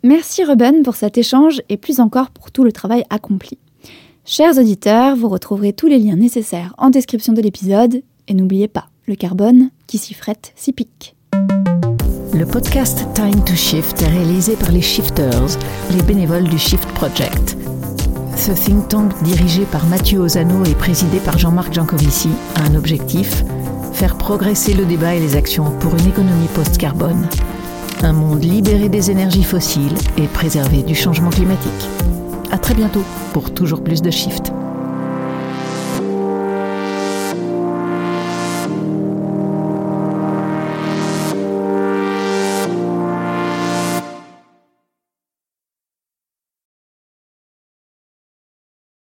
Merci 0.03 0.43
Ruben 0.43 0.83
pour 0.83 0.95
cet 0.95 1.17
échange 1.17 1.61
et 1.69 1.77
plus 1.77 1.99
encore 1.99 2.29
pour 2.29 2.51
tout 2.51 2.63
le 2.63 2.71
travail 2.71 3.03
accompli. 3.09 3.57
Chers 4.25 4.57
auditeurs, 4.59 5.15
vous 5.15 5.27
retrouverez 5.27 5.73
tous 5.73 5.87
les 5.87 5.97
liens 5.97 6.15
nécessaires 6.15 6.75
en 6.77 6.91
description 6.91 7.33
de 7.33 7.41
l'épisode 7.41 8.03
et 8.27 8.33
n'oubliez 8.33 8.67
pas, 8.67 8.89
le 9.07 9.15
carbone 9.15 9.69
qui 9.87 9.97
s'y 9.97 10.13
frette 10.13 10.53
s'y 10.55 10.73
pique. 10.73 11.15
Le 12.33 12.45
podcast 12.45 13.07
Time 13.13 13.43
to 13.43 13.55
Shift 13.55 14.01
est 14.01 14.07
réalisé 14.07 14.55
par 14.55 14.71
les 14.71 14.81
Shifters, 14.81 15.57
les 15.91 16.03
bénévoles 16.03 16.47
du 16.47 16.57
Shift 16.57 16.87
Project. 16.89 17.57
Ce 18.35 18.51
think 18.51 18.87
tank 18.89 19.23
dirigé 19.23 19.63
par 19.65 19.85
Mathieu 19.87 20.19
Ozano 20.19 20.63
et 20.65 20.75
présidé 20.75 21.19
par 21.19 21.39
Jean-Marc 21.39 21.73
Jancovici 21.73 22.29
a 22.55 22.63
un 22.63 22.75
objectif 22.75 23.43
faire 23.93 24.15
progresser 24.15 24.75
le 24.75 24.85
débat 24.85 25.15
et 25.15 25.19
les 25.19 25.35
actions 25.35 25.71
pour 25.79 25.95
une 25.95 26.07
économie 26.07 26.47
post-carbone. 26.53 27.27
Un 28.03 28.13
monde 28.13 28.43
libéré 28.43 28.89
des 28.89 29.09
énergies 29.09 29.43
fossiles 29.43 29.97
et 30.17 30.27
préservé 30.27 30.83
du 30.83 30.93
changement 30.93 31.31
climatique. 31.31 31.89
À 32.51 32.59
très 32.59 32.75
bientôt 32.75 33.03
pour 33.33 33.51
toujours 33.51 33.83
plus 33.83 34.03
de 34.03 34.11
Shift. 34.11 34.53